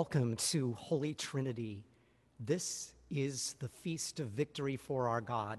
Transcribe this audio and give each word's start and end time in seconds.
Welcome 0.00 0.36
to 0.36 0.72
Holy 0.78 1.12
Trinity. 1.12 1.84
This 2.40 2.94
is 3.10 3.54
the 3.58 3.68
feast 3.68 4.18
of 4.18 4.28
victory 4.28 4.78
for 4.78 5.08
our 5.08 5.20
God. 5.20 5.58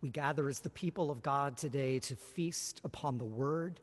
We 0.00 0.08
gather 0.08 0.48
as 0.48 0.58
the 0.58 0.70
people 0.70 1.08
of 1.08 1.22
God 1.22 1.56
today 1.56 2.00
to 2.00 2.16
feast 2.16 2.80
upon 2.82 3.16
the 3.16 3.24
word, 3.24 3.78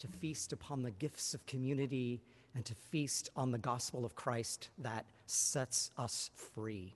to 0.00 0.08
feast 0.08 0.52
upon 0.52 0.82
the 0.82 0.90
gifts 0.90 1.32
of 1.32 1.46
community, 1.46 2.20
and 2.54 2.66
to 2.66 2.74
feast 2.74 3.30
on 3.34 3.50
the 3.50 3.56
gospel 3.56 4.04
of 4.04 4.14
Christ 4.14 4.68
that 4.76 5.06
sets 5.24 5.90
us 5.96 6.30
free. 6.34 6.94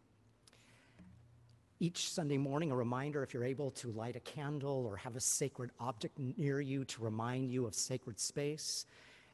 Each 1.79 2.11
Sunday 2.11 2.37
morning, 2.37 2.73
a 2.73 2.77
reminder 2.77 3.23
if 3.23 3.33
you're 3.33 3.43
able 3.43 3.71
to 3.71 3.91
light 3.93 4.17
a 4.17 4.21
candle 4.21 4.85
or 4.87 4.99
have 4.99 5.17
a 5.17 5.21
sacred 5.21 5.71
object 5.81 6.19
near 6.37 6.61
you 6.61 6.85
to 6.85 7.03
remind 7.03 7.51
you 7.51 7.65
of 7.65 7.75
sacred 7.75 8.21
space, 8.21 8.85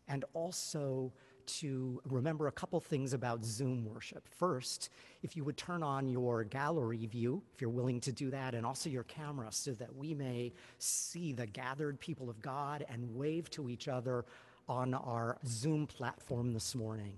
and 0.07 0.25
also 0.33 1.13
to 1.47 2.01
remember 2.05 2.49
a 2.49 2.53
couple 2.53 2.81
things 2.81 3.13
about 3.13 3.45
Zoom 3.45 3.85
worship. 3.85 4.27
First, 4.29 4.91
if 5.23 5.37
you 5.37 5.45
would 5.45 5.57
turn 5.57 5.83
on 5.83 6.09
your 6.09 6.45
gallery 6.45 7.07
view, 7.07 7.43
if 7.55 7.61
you're 7.61 7.71
willing 7.71 8.01
to 8.01 8.13
do 8.13 8.31
that, 8.31 8.55
and 8.55 8.67
also 8.67 8.91
your 8.91 9.05
camera 9.05 9.49
so 9.51 9.73
that 9.73 9.95
we 9.95 10.15
may 10.15 10.53
see 10.79 11.33
the 11.33 11.47
gathered 11.47 11.99
people 12.01 12.29
of 12.29 12.41
God 12.41 12.85
and 12.89 13.15
wave 13.15 13.51
to 13.51 13.69
each 13.69 13.89
other 13.89 14.25
on 14.69 14.95
our 14.95 15.39
Zoom 15.47 15.87
platform 15.87 16.53
this 16.53 16.75
morning. 16.75 17.15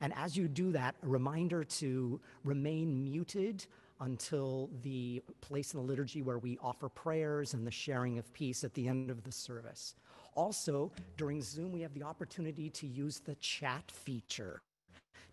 And 0.00 0.12
as 0.16 0.36
you 0.36 0.48
do 0.48 0.72
that, 0.72 0.96
a 1.02 1.06
reminder 1.06 1.64
to 1.64 2.20
remain 2.44 3.02
muted 3.02 3.66
until 4.00 4.68
the 4.82 5.22
place 5.40 5.72
in 5.72 5.80
the 5.80 5.86
liturgy 5.86 6.20
where 6.20 6.38
we 6.38 6.58
offer 6.62 6.88
prayers 6.88 7.54
and 7.54 7.66
the 7.66 7.70
sharing 7.70 8.18
of 8.18 8.32
peace 8.32 8.64
at 8.64 8.74
the 8.74 8.88
end 8.88 9.10
of 9.10 9.22
the 9.22 9.32
service. 9.32 9.94
Also, 10.34 10.90
during 11.16 11.40
Zoom, 11.40 11.72
we 11.72 11.80
have 11.80 11.94
the 11.94 12.02
opportunity 12.02 12.70
to 12.70 12.86
use 12.86 13.20
the 13.20 13.34
chat 13.36 13.90
feature 13.90 14.62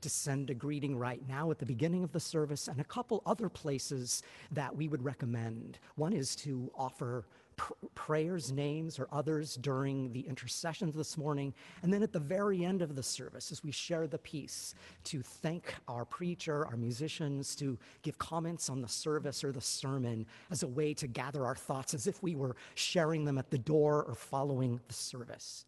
to 0.01 0.09
send 0.09 0.49
a 0.49 0.53
greeting 0.53 0.97
right 0.97 1.21
now 1.27 1.51
at 1.51 1.59
the 1.59 1.65
beginning 1.65 2.03
of 2.03 2.11
the 2.11 2.19
service 2.19 2.67
and 2.67 2.79
a 2.79 2.85
couple 2.85 3.21
other 3.25 3.49
places 3.49 4.23
that 4.51 4.75
we 4.75 4.87
would 4.87 5.03
recommend. 5.03 5.77
One 5.95 6.13
is 6.13 6.35
to 6.37 6.71
offer 6.75 7.25
pr- 7.55 7.73
prayers, 7.95 8.51
names, 8.51 8.99
or 8.99 9.07
others 9.11 9.55
during 9.55 10.11
the 10.13 10.21
intercessions 10.21 10.95
this 10.95 11.17
morning. 11.17 11.53
And 11.83 11.93
then 11.93 12.03
at 12.03 12.11
the 12.11 12.19
very 12.19 12.65
end 12.65 12.81
of 12.81 12.95
the 12.95 13.03
service, 13.03 13.51
as 13.51 13.63
we 13.63 13.71
share 13.71 14.07
the 14.07 14.17
peace, 14.17 14.73
to 15.05 15.21
thank 15.21 15.73
our 15.87 16.05
preacher, 16.05 16.65
our 16.65 16.77
musicians, 16.77 17.55
to 17.57 17.77
give 18.01 18.17
comments 18.17 18.69
on 18.69 18.81
the 18.81 18.87
service 18.87 19.43
or 19.43 19.51
the 19.51 19.61
sermon 19.61 20.25
as 20.49 20.63
a 20.63 20.67
way 20.67 20.93
to 20.95 21.07
gather 21.07 21.45
our 21.45 21.55
thoughts 21.55 21.93
as 21.93 22.07
if 22.07 22.21
we 22.23 22.35
were 22.35 22.55
sharing 22.75 23.25
them 23.25 23.37
at 23.37 23.49
the 23.49 23.57
door 23.57 24.03
or 24.03 24.15
following 24.15 24.79
the 24.87 24.93
service. 24.93 25.65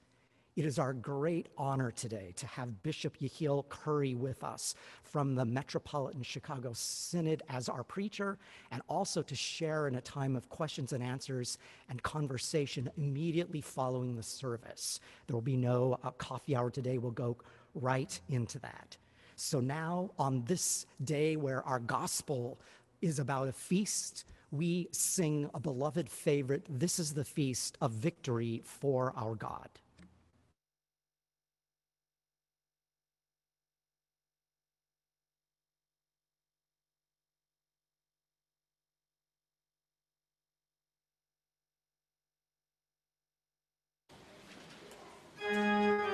It 0.55 0.65
is 0.65 0.77
our 0.77 0.93
great 0.93 1.49
honor 1.57 1.89
today 1.89 2.31
to 2.35 2.45
have 2.45 2.83
Bishop 2.83 3.17
Yehiel 3.17 3.67
Curry 3.69 4.13
with 4.13 4.43
us 4.43 4.75
from 5.01 5.33
the 5.33 5.45
Metropolitan 5.45 6.21
Chicago 6.21 6.73
Synod 6.73 7.41
as 7.49 7.69
our 7.69 7.83
preacher, 7.83 8.37
and 8.69 8.83
also 8.87 9.23
to 9.23 9.35
share 9.35 9.87
in 9.87 9.95
a 9.95 10.01
time 10.01 10.35
of 10.35 10.49
questions 10.49 10.93
and 10.93 11.03
answers 11.03 11.57
and 11.89 12.03
conversation 12.03 12.87
immediately 12.97 13.61
following 13.61 14.15
the 14.15 14.21
service. 14.21 14.99
There 15.25 15.35
will 15.35 15.41
be 15.41 15.57
no 15.57 15.97
uh, 16.03 16.11
coffee 16.11 16.55
hour 16.55 16.69
today, 16.69 16.99
we'll 16.99 17.11
go 17.11 17.35
right 17.73 18.19
into 18.29 18.59
that. 18.59 18.95
So 19.35 19.59
now, 19.59 20.11
on 20.19 20.43
this 20.45 20.85
day 21.03 21.35
where 21.35 21.63
our 21.63 21.79
gospel 21.79 22.59
is 23.01 23.17
about 23.17 23.47
a 23.47 23.53
feast, 23.53 24.25
we 24.51 24.87
sing 24.91 25.49
a 25.55 25.59
beloved 25.59 26.11
favorite. 26.11 26.67
This 26.69 26.99
is 26.99 27.15
the 27.15 27.25
feast 27.25 27.75
of 27.81 27.89
victory 27.89 28.61
for 28.63 29.13
our 29.17 29.33
God. 29.33 29.67
Música 45.53 46.12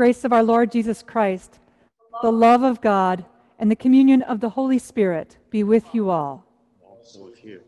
grace 0.00 0.24
of 0.24 0.32
our 0.32 0.42
Lord 0.42 0.72
Jesus 0.72 1.02
Christ, 1.02 1.58
the 2.22 2.32
love 2.32 2.62
of 2.62 2.80
God, 2.80 3.22
and 3.58 3.70
the 3.70 3.76
communion 3.76 4.22
of 4.22 4.40
the 4.40 4.48
Holy 4.48 4.78
Spirit 4.78 5.36
be 5.50 5.62
with 5.62 5.94
you 5.94 6.08
all. 6.08 6.46
Also 6.82 7.22
with 7.22 7.44
you. 7.44 7.60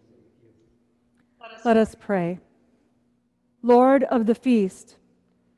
Let 1.62 1.76
us 1.76 1.94
pray. 1.94 2.38
Lord 3.62 4.04
of 4.04 4.24
the 4.24 4.34
feast, 4.34 4.96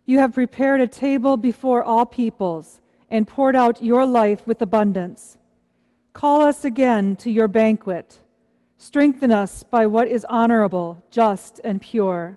you 0.05 0.19
have 0.19 0.35
prepared 0.35 0.81
a 0.81 0.89
table 0.89 1.37
before 1.37 1.85
all 1.85 2.07
peoples 2.07 2.81
and 3.09 3.29
poured 3.29 3.55
out 3.55 3.81
your 3.81 4.05
life 4.05 4.45
with 4.45 4.61
abundance. 4.61 5.39
Call 6.13 6.43
us 6.43 6.65
again 6.65 7.15
to 7.19 7.31
your 7.31 7.47
banquet. 7.47 8.19
Strengthen 8.79 9.31
us 9.31 9.63
by 9.63 9.87
what 9.87 10.09
is 10.09 10.27
honorable, 10.29 11.05
just, 11.13 11.61
and 11.63 11.81
pure, 11.81 12.37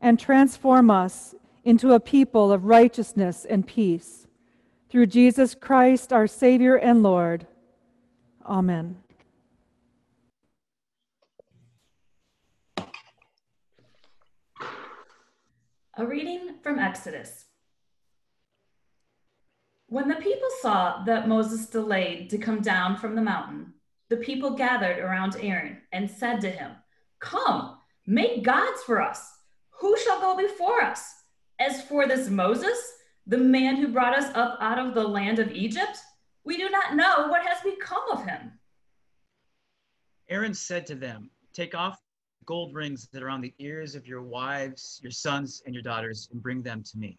and 0.00 0.18
transform 0.18 0.90
us 0.90 1.34
into 1.66 1.94
a 1.94 2.00
people 2.00 2.52
of 2.52 2.64
righteousness 2.64 3.44
and 3.44 3.66
peace. 3.66 4.28
Through 4.88 5.06
Jesus 5.06 5.52
Christ, 5.52 6.12
our 6.12 6.28
Savior 6.28 6.76
and 6.76 7.02
Lord. 7.02 7.48
Amen. 8.46 8.98
A 15.96 16.06
reading 16.06 16.54
from 16.62 16.78
Exodus. 16.78 17.46
When 19.88 20.06
the 20.06 20.14
people 20.14 20.48
saw 20.60 21.02
that 21.04 21.26
Moses 21.26 21.66
delayed 21.66 22.30
to 22.30 22.38
come 22.38 22.60
down 22.60 22.96
from 22.96 23.16
the 23.16 23.22
mountain, 23.22 23.74
the 24.08 24.18
people 24.18 24.50
gathered 24.50 25.00
around 25.00 25.36
Aaron 25.40 25.78
and 25.90 26.08
said 26.08 26.40
to 26.42 26.50
him, 26.50 26.72
Come, 27.18 27.78
make 28.06 28.44
gods 28.44 28.84
for 28.84 29.02
us. 29.02 29.32
Who 29.80 29.96
shall 29.98 30.20
go 30.20 30.36
before 30.36 30.80
us? 30.80 31.24
As 31.58 31.82
for 31.82 32.06
this 32.06 32.28
Moses, 32.28 32.78
the 33.26 33.38
man 33.38 33.76
who 33.76 33.88
brought 33.88 34.16
us 34.16 34.34
up 34.34 34.58
out 34.60 34.78
of 34.78 34.94
the 34.94 35.02
land 35.02 35.38
of 35.38 35.50
Egypt, 35.52 35.98
we 36.44 36.56
do 36.56 36.68
not 36.68 36.94
know 36.94 37.28
what 37.28 37.46
has 37.46 37.58
become 37.62 38.02
of 38.12 38.24
him. 38.24 38.52
Aaron 40.28 40.54
said 40.54 40.86
to 40.86 40.94
them, 40.94 41.30
Take 41.52 41.74
off 41.74 41.98
the 42.40 42.44
gold 42.44 42.74
rings 42.74 43.08
that 43.12 43.22
are 43.22 43.30
on 43.30 43.40
the 43.40 43.54
ears 43.58 43.94
of 43.94 44.06
your 44.06 44.22
wives, 44.22 45.00
your 45.02 45.10
sons, 45.10 45.62
and 45.64 45.74
your 45.74 45.82
daughters, 45.82 46.28
and 46.32 46.42
bring 46.42 46.62
them 46.62 46.82
to 46.82 46.98
me. 46.98 47.18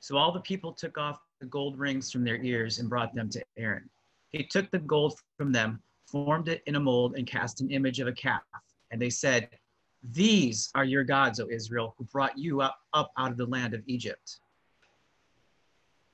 So 0.00 0.16
all 0.16 0.32
the 0.32 0.40
people 0.40 0.72
took 0.72 0.98
off 0.98 1.20
the 1.40 1.46
gold 1.46 1.78
rings 1.78 2.10
from 2.10 2.24
their 2.24 2.42
ears 2.42 2.78
and 2.78 2.88
brought 2.88 3.14
them 3.14 3.28
to 3.30 3.44
Aaron. 3.56 3.88
He 4.30 4.44
took 4.44 4.70
the 4.70 4.78
gold 4.78 5.18
from 5.36 5.52
them, 5.52 5.82
formed 6.06 6.48
it 6.48 6.62
in 6.66 6.76
a 6.76 6.80
mold, 6.80 7.14
and 7.16 7.26
cast 7.26 7.60
an 7.60 7.70
image 7.70 8.00
of 8.00 8.08
a 8.08 8.12
calf. 8.12 8.42
And 8.90 9.00
they 9.00 9.10
said, 9.10 9.48
These 10.02 10.70
are 10.74 10.84
your 10.84 11.04
gods, 11.04 11.40
O 11.40 11.48
Israel, 11.50 11.94
who 11.98 12.04
brought 12.04 12.38
you 12.38 12.60
up, 12.62 12.78
up 12.94 13.12
out 13.18 13.30
of 13.30 13.36
the 13.36 13.46
land 13.46 13.74
of 13.74 13.82
Egypt. 13.86 14.38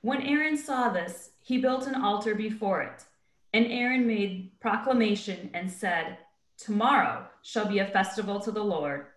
When 0.01 0.21
Aaron 0.21 0.57
saw 0.57 0.89
this, 0.89 1.31
he 1.41 1.57
built 1.57 1.87
an 1.87 1.95
altar 1.95 2.35
before 2.35 2.81
it. 2.81 3.05
And 3.53 3.65
Aaron 3.67 4.05
made 4.05 4.51
proclamation 4.59 5.49
and 5.53 5.71
said, 5.71 6.17
Tomorrow 6.57 7.25
shall 7.43 7.67
be 7.67 7.79
a 7.79 7.87
festival 7.87 8.39
to 8.41 8.51
the 8.51 8.63
Lord. 8.63 9.07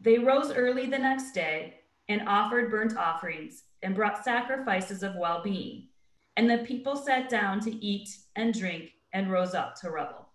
They 0.00 0.18
rose 0.18 0.52
early 0.52 0.86
the 0.86 0.98
next 0.98 1.32
day 1.32 1.80
and 2.08 2.28
offered 2.28 2.70
burnt 2.70 2.96
offerings 2.96 3.64
and 3.82 3.94
brought 3.94 4.24
sacrifices 4.24 5.02
of 5.02 5.16
well 5.16 5.42
being. 5.42 5.88
And 6.36 6.48
the 6.50 6.58
people 6.58 6.96
sat 6.96 7.28
down 7.28 7.60
to 7.60 7.84
eat 7.84 8.16
and 8.36 8.52
drink 8.52 8.92
and 9.12 9.30
rose 9.30 9.54
up 9.54 9.74
to 9.80 9.90
revel. 9.90 10.28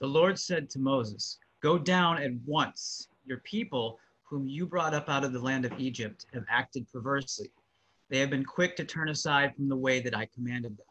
The 0.00 0.06
Lord 0.06 0.38
said 0.38 0.70
to 0.70 0.78
Moses, 0.78 1.38
Go 1.64 1.78
down 1.78 2.22
at 2.22 2.34
once. 2.44 3.08
Your 3.24 3.38
people, 3.38 3.98
whom 4.24 4.46
you 4.46 4.66
brought 4.66 4.92
up 4.92 5.08
out 5.08 5.24
of 5.24 5.32
the 5.32 5.40
land 5.40 5.64
of 5.64 5.72
Egypt, 5.80 6.26
have 6.34 6.44
acted 6.50 6.86
perversely. 6.92 7.50
They 8.10 8.18
have 8.18 8.28
been 8.28 8.44
quick 8.44 8.76
to 8.76 8.84
turn 8.84 9.08
aside 9.08 9.56
from 9.56 9.70
the 9.70 9.76
way 9.76 10.00
that 10.00 10.14
I 10.14 10.26
commanded 10.26 10.76
them. 10.76 10.84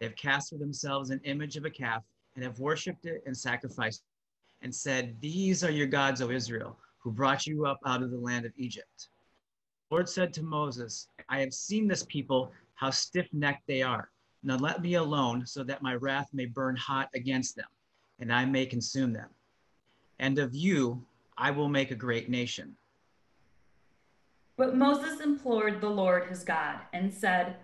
They 0.00 0.06
have 0.06 0.16
cast 0.16 0.50
for 0.50 0.56
themselves 0.56 1.10
an 1.10 1.20
image 1.22 1.56
of 1.56 1.66
a 1.66 1.70
calf 1.70 2.02
and 2.34 2.42
have 2.42 2.58
worshipped 2.58 3.06
it 3.06 3.22
and 3.26 3.36
sacrificed 3.36 4.00
it, 4.00 4.64
and 4.64 4.74
said, 4.74 5.16
These 5.20 5.62
are 5.62 5.70
your 5.70 5.86
gods, 5.86 6.20
O 6.20 6.30
Israel, 6.30 6.76
who 6.98 7.12
brought 7.12 7.46
you 7.46 7.64
up 7.64 7.78
out 7.86 8.02
of 8.02 8.10
the 8.10 8.18
land 8.18 8.44
of 8.44 8.50
Egypt. 8.56 9.10
The 9.88 9.94
Lord 9.94 10.08
said 10.08 10.32
to 10.32 10.42
Moses, 10.42 11.06
I 11.28 11.38
have 11.38 11.54
seen 11.54 11.86
this 11.86 12.04
people, 12.08 12.50
how 12.74 12.90
stiff 12.90 13.28
necked 13.32 13.68
they 13.68 13.82
are. 13.82 14.10
Now 14.42 14.56
let 14.56 14.82
me 14.82 14.94
alone, 14.94 15.46
so 15.46 15.62
that 15.62 15.80
my 15.80 15.94
wrath 15.94 16.30
may 16.32 16.46
burn 16.46 16.74
hot 16.74 17.08
against 17.14 17.54
them, 17.54 17.68
and 18.18 18.32
I 18.32 18.44
may 18.46 18.66
consume 18.66 19.12
them. 19.12 19.28
And 20.18 20.38
of 20.38 20.54
you 20.54 21.04
I 21.36 21.50
will 21.50 21.68
make 21.68 21.90
a 21.90 21.96
great 21.96 22.28
nation. 22.28 22.76
But 24.56 24.76
Moses 24.76 25.20
implored 25.20 25.80
the 25.80 25.88
Lord 25.88 26.28
his 26.28 26.42
God 26.42 26.80
and 26.92 27.14
said, 27.14 27.56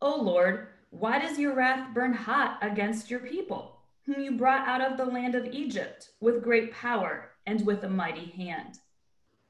O 0.00 0.14
Lord, 0.14 0.68
why 0.90 1.18
does 1.18 1.38
your 1.38 1.54
wrath 1.54 1.92
burn 1.92 2.12
hot 2.12 2.58
against 2.62 3.10
your 3.10 3.20
people, 3.20 3.80
whom 4.04 4.20
you 4.20 4.32
brought 4.32 4.68
out 4.68 4.80
of 4.80 4.96
the 4.96 5.04
land 5.04 5.34
of 5.34 5.46
Egypt 5.46 6.10
with 6.20 6.44
great 6.44 6.72
power 6.72 7.32
and 7.46 7.66
with 7.66 7.82
a 7.82 7.88
mighty 7.88 8.26
hand? 8.26 8.78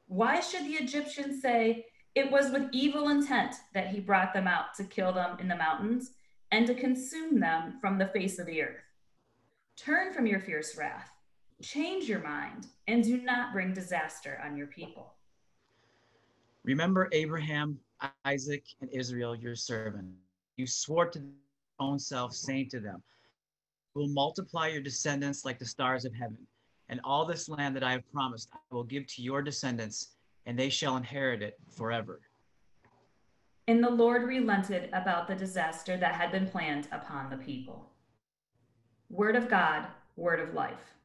Why 0.08 0.40
should 0.40 0.64
the 0.64 0.74
Egyptians 0.74 1.42
say, 1.42 1.86
It 2.14 2.30
was 2.30 2.50
with 2.50 2.70
evil 2.72 3.10
intent 3.10 3.56
that 3.74 3.88
he 3.88 4.00
brought 4.00 4.32
them 4.32 4.48
out 4.48 4.74
to 4.76 4.84
kill 4.84 5.12
them 5.12 5.38
in 5.38 5.48
the 5.48 5.56
mountains 5.56 6.12
and 6.50 6.66
to 6.66 6.74
consume 6.74 7.40
them 7.40 7.78
from 7.80 7.98
the 7.98 8.08
face 8.08 8.38
of 8.38 8.46
the 8.46 8.62
earth? 8.62 8.82
Turn 9.76 10.14
from 10.14 10.26
your 10.26 10.40
fierce 10.40 10.76
wrath, 10.78 11.10
change 11.62 12.08
your 12.08 12.20
mind, 12.20 12.66
and 12.86 13.02
do 13.02 13.22
not 13.22 13.52
bring 13.52 13.72
disaster 13.72 14.40
on 14.44 14.56
your 14.56 14.66
people. 14.66 15.14
Remember 16.64 17.08
Abraham, 17.12 17.78
Isaac, 18.24 18.64
and 18.80 18.90
Israel, 18.92 19.34
your 19.34 19.56
servant. 19.56 20.08
You 20.56 20.66
swore 20.66 21.06
to 21.10 21.18
your 21.18 21.28
own 21.78 21.98
self, 21.98 22.34
saying 22.34 22.70
to 22.70 22.80
them, 22.80 23.02
I 23.94 23.98
will 23.98 24.08
multiply 24.08 24.68
your 24.68 24.82
descendants 24.82 25.44
like 25.44 25.58
the 25.58 25.64
stars 25.64 26.04
of 26.04 26.14
heaven, 26.14 26.38
and 26.88 27.00
all 27.04 27.24
this 27.24 27.48
land 27.48 27.74
that 27.76 27.84
I 27.84 27.92
have 27.92 28.12
promised 28.12 28.48
I 28.52 28.74
will 28.74 28.84
give 28.84 29.06
to 29.06 29.22
your 29.22 29.42
descendants, 29.42 30.16
and 30.44 30.58
they 30.58 30.68
shall 30.68 30.96
inherit 30.96 31.42
it 31.42 31.58
forever. 31.70 32.20
And 33.68 33.82
the 33.82 33.90
Lord 33.90 34.22
relented 34.24 34.90
about 34.92 35.26
the 35.26 35.34
disaster 35.34 35.96
that 35.96 36.14
had 36.14 36.30
been 36.30 36.46
planned 36.46 36.86
upon 36.92 37.30
the 37.30 37.36
people. 37.36 37.90
Word 39.08 39.36
of 39.36 39.48
God, 39.48 39.86
word 40.16 40.40
of 40.40 40.54
life. 40.54 40.95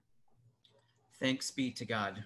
Thanks 1.21 1.51
be 1.51 1.69
to 1.73 1.85
God. 1.85 2.23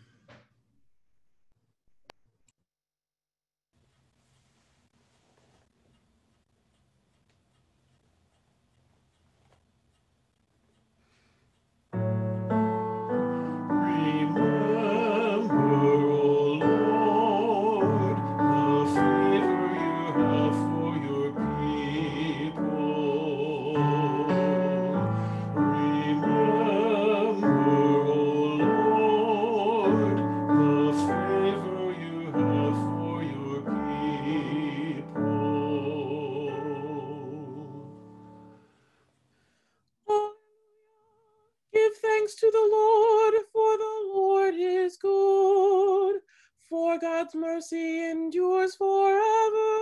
Thanks 42.02 42.36
to 42.36 42.50
the 42.52 42.68
Lord, 42.72 43.34
for 43.52 43.78
the 43.78 44.12
Lord 44.14 44.56
is 44.58 44.98
good, 44.98 46.22
for 46.70 46.98
God's 47.00 47.36
mercy 47.36 48.04
endures 48.10 48.76
forever. 48.76 49.82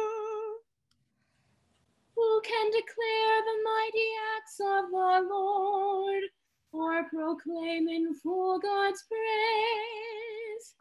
Who 2.15 2.41
can 2.41 2.71
declare 2.71 3.41
the 3.41 3.63
mighty 3.63 4.09
acts 4.37 4.59
of 4.59 4.91
the 4.91 5.27
Lord, 5.29 6.23
or 6.71 7.03
proclaim 7.09 7.87
in 7.89 8.13
full 8.15 8.59
God's 8.59 9.03
praise? 9.09 10.75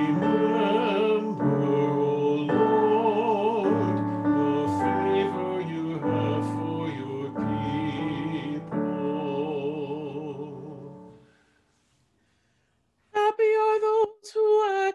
Remember, 0.00 0.97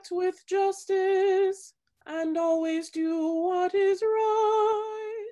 act 0.03 0.10
with 0.12 0.45
justice 0.48 1.74
and 2.05 2.38
always 2.38 2.89
do 2.89 3.45
what 3.48 3.74
is 3.74 4.01
right. 4.01 5.31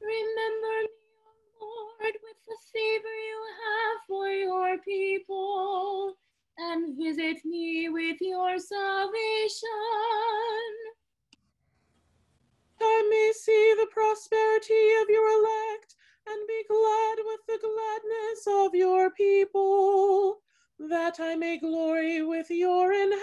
Remember 0.00 0.82
me, 0.82 0.88
O 1.62 1.64
Lord, 1.64 2.14
with 2.22 2.36
the 2.46 2.56
favor 2.72 3.16
you 3.28 3.44
have 3.64 3.98
for 4.08 4.28
your 4.28 4.78
people, 4.78 6.14
and 6.58 6.98
visit 6.98 7.42
me 7.44 7.88
with 7.88 8.18
your 8.20 8.58
salvation. 8.58 9.68
I 12.82 13.08
may 13.10 13.32
see 13.34 13.74
the 13.78 13.86
prosperity 13.90 14.92
of 15.02 15.08
your 15.08 15.28
elect 15.38 15.96
and 16.26 16.46
be 16.46 16.64
glad 16.68 17.16
with 17.24 17.40
the 17.46 17.58
gladness 17.62 18.66
of 18.66 18.74
your 18.74 19.10
people 19.12 20.40
that 20.88 21.20
I 21.20 21.36
may 21.36 21.58
glory 21.58 22.22
with 22.22 22.50
your 22.50 22.92
inheritance. 22.92 23.20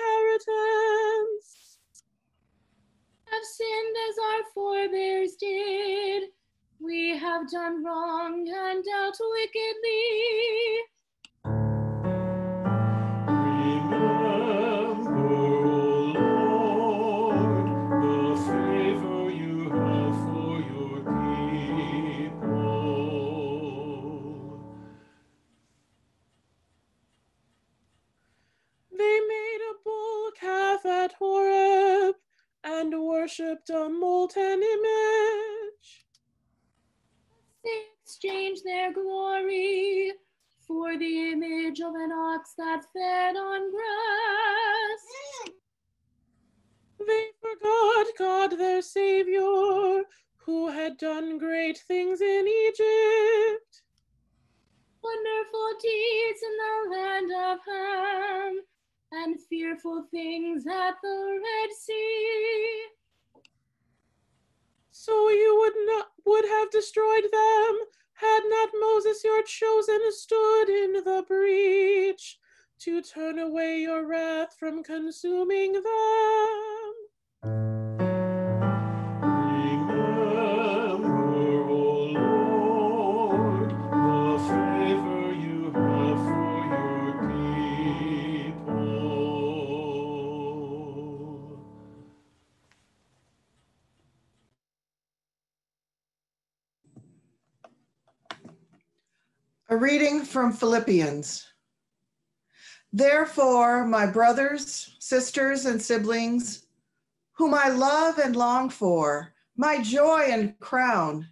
Have 3.26 3.44
sinned 3.44 3.96
as 4.10 4.16
our 4.20 4.44
forebears 4.54 5.36
did. 5.40 6.30
We 6.80 7.18
have 7.18 7.50
done 7.50 7.84
wrong 7.84 8.48
and 8.48 8.84
dealt 8.84 9.18
wickedly. 9.20 10.80
Worshipped 33.28 33.70
a 33.72 33.90
molten 33.90 34.64
image. 34.64 36.06
They 37.62 37.82
exchanged 38.02 38.64
their 38.64 38.94
glory 38.94 40.14
for 40.66 40.98
the 40.98 41.32
image 41.32 41.82
of 41.82 41.94
an 41.96 42.14
ox 42.14 42.54
that 42.58 42.86
fed 42.94 43.36
on 43.36 43.70
grass. 43.70 45.04
They 47.06 47.28
forgot 47.42 48.06
God 48.18 48.58
their 48.58 48.82
Savior, 48.82 50.04
who 50.38 50.70
had 50.70 50.98
done 50.98 51.38
great 51.38 51.80
things 51.80 52.22
in 52.22 52.48
Egypt. 52.48 53.82
Wonderful 55.04 55.72
deeds 55.82 56.42
in 56.44 56.58
the 56.64 56.96
land 56.96 57.32
of 57.32 57.60
Ham, 57.66 58.62
and 59.12 59.36
fearful 59.50 60.06
things 60.12 60.66
at 60.66 60.96
the 61.04 61.42
Red 61.44 61.72
Sea. 61.78 62.97
So 65.08 65.30
you 65.30 65.56
would 65.62 65.86
not 65.86 66.08
would 66.26 66.44
have 66.44 66.70
destroyed 66.70 67.24
them 67.32 67.78
had 68.16 68.42
not 68.50 68.70
Moses 68.78 69.24
your 69.24 69.42
chosen 69.42 70.02
stood 70.12 70.66
in 70.68 70.94
the 70.96 71.24
breach 71.26 72.38
to 72.80 73.02
turn 73.02 73.40
away 73.40 73.80
your 73.80 74.06
wrath 74.06 74.58
from 74.60 74.84
consuming 74.84 75.72
them. 75.72 76.77
Reading 99.78 100.24
from 100.24 100.54
Philippians. 100.54 101.46
Therefore, 102.92 103.86
my 103.86 104.08
brothers, 104.08 104.96
sisters, 104.98 105.66
and 105.66 105.80
siblings, 105.80 106.66
whom 107.34 107.54
I 107.54 107.70
love 107.70 108.18
and 108.18 108.36
long 108.36 108.72
for, 108.72 109.36
my 109.56 109.80
joy 109.84 110.30
and 110.32 110.60
crown, 110.60 111.28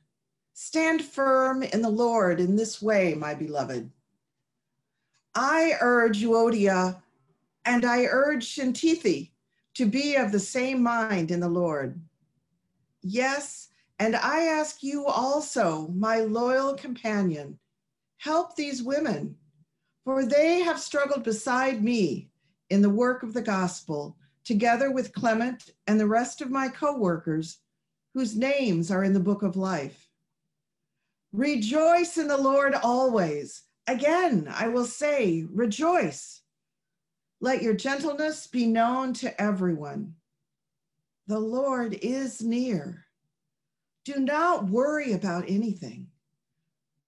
stand 0.53 1.03
firm 1.03 1.63
in 1.63 1.81
the 1.81 1.89
Lord 1.89 2.39
in 2.39 2.55
this 2.55 2.83
way, 2.83 3.15
my 3.15 3.33
beloved. 3.33 3.89
I 5.33 5.73
urge 5.81 6.21
Euodia 6.21 7.01
and 7.65 7.83
I 7.83 8.05
urge 8.05 8.55
Syntyche 8.55 9.31
to 9.73 9.85
be 9.87 10.17
of 10.17 10.31
the 10.31 10.39
same 10.39 10.83
mind 10.83 11.31
in 11.31 11.39
the 11.39 11.49
Lord. 11.49 11.99
Yes, 13.01 13.69
and 13.97 14.15
I 14.15 14.41
ask 14.43 14.83
you 14.83 15.07
also, 15.07 15.87
my 15.95 16.19
loyal 16.19 16.75
companion, 16.75 17.57
help 18.17 18.55
these 18.55 18.83
women, 18.83 19.35
for 20.03 20.25
they 20.25 20.61
have 20.61 20.79
struggled 20.79 21.23
beside 21.23 21.83
me 21.83 22.29
in 22.69 22.81
the 22.81 22.89
work 22.89 23.23
of 23.23 23.33
the 23.33 23.41
gospel, 23.41 24.17
together 24.43 24.91
with 24.91 25.13
Clement 25.13 25.71
and 25.87 25.99
the 25.99 26.07
rest 26.07 26.41
of 26.41 26.51
my 26.51 26.67
co 26.67 26.97
workers, 26.97 27.59
whose 28.13 28.35
names 28.35 28.91
are 28.91 29.03
in 29.03 29.13
the 29.13 29.19
book 29.19 29.43
of 29.43 29.55
life. 29.55 30.09
Rejoice 31.33 32.17
in 32.17 32.27
the 32.27 32.37
Lord 32.37 32.73
always. 32.75 33.63
Again, 33.87 34.47
I 34.49 34.69
will 34.69 34.85
say, 34.85 35.45
rejoice. 35.51 36.41
Let 37.41 37.61
your 37.61 37.75
gentleness 37.75 38.47
be 38.47 38.65
known 38.65 39.13
to 39.15 39.41
everyone. 39.41 40.15
The 41.27 41.39
Lord 41.39 41.93
is 42.01 42.41
near. 42.41 43.05
Do 44.05 44.19
not 44.19 44.69
worry 44.69 45.13
about 45.13 45.49
anything 45.49 46.07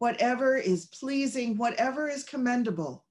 whatever 0.00 0.56
is 0.56 0.86
pleasing, 0.86 1.58
whatever 1.58 2.08
is 2.08 2.24
commendable, 2.24 3.04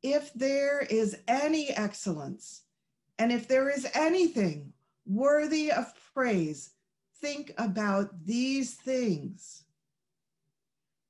if 0.00 0.32
there 0.32 0.78
is 0.78 1.18
any 1.26 1.70
excellence, 1.70 2.62
and 3.18 3.32
if 3.32 3.48
there 3.48 3.68
is 3.68 3.84
anything 3.94 4.72
worthy 5.04 5.72
of 5.72 5.92
praise, 6.14 6.70
think 7.20 7.52
about 7.58 8.24
these 8.24 8.74
things. 8.74 9.64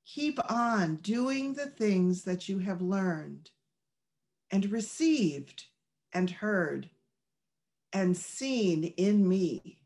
Keep 0.07 0.39
on 0.51 0.97
doing 0.97 1.53
the 1.53 1.67
things 1.67 2.25
that 2.25 2.49
you 2.49 2.59
have 2.59 2.81
learned 2.81 3.51
and 4.51 4.73
received 4.73 5.65
and 6.15 6.31
heard 6.31 6.89
and 7.93 8.17
seen 8.17 8.85
in 8.85 9.29
me. 9.29 9.83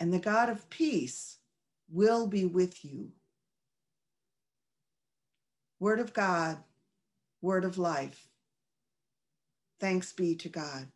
And 0.00 0.12
the 0.12 0.18
God 0.18 0.48
of 0.48 0.68
peace 0.68 1.38
will 1.88 2.26
be 2.26 2.44
with 2.44 2.84
you. 2.84 3.12
Word 5.82 5.98
of 5.98 6.14
God, 6.14 6.58
word 7.42 7.64
of 7.64 7.76
life. 7.76 8.28
Thanks 9.80 10.12
be 10.12 10.36
to 10.36 10.48
God. 10.48 10.88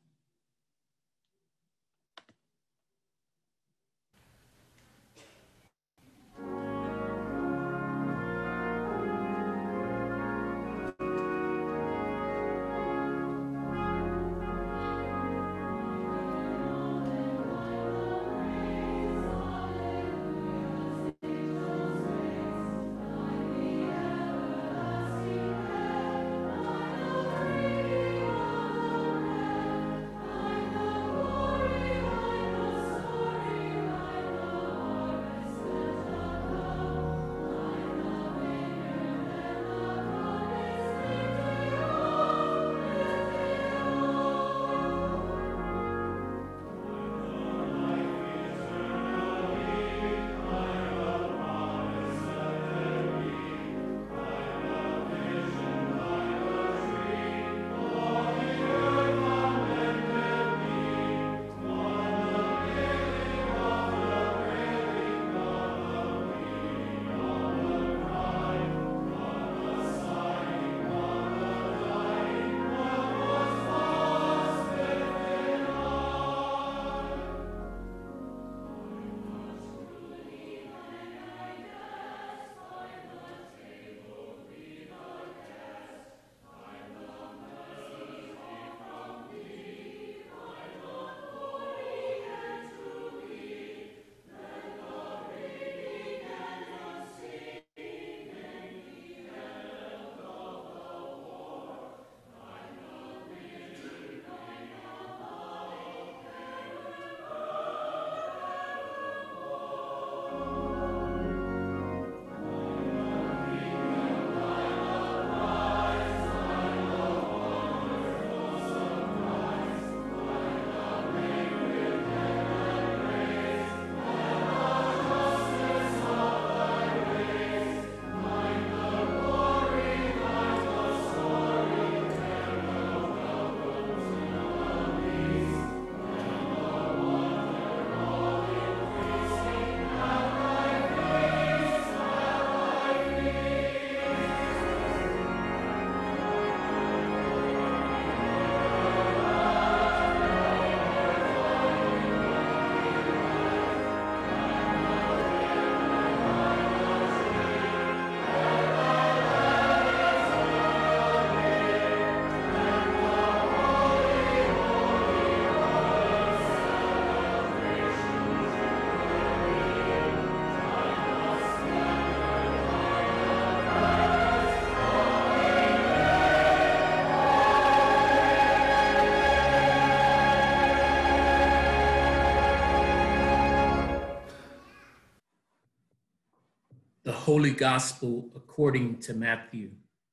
Holy 187.27 187.51
Gospel 187.51 188.31
according 188.37 188.99
to 188.99 189.13
Matthew. 189.13 189.73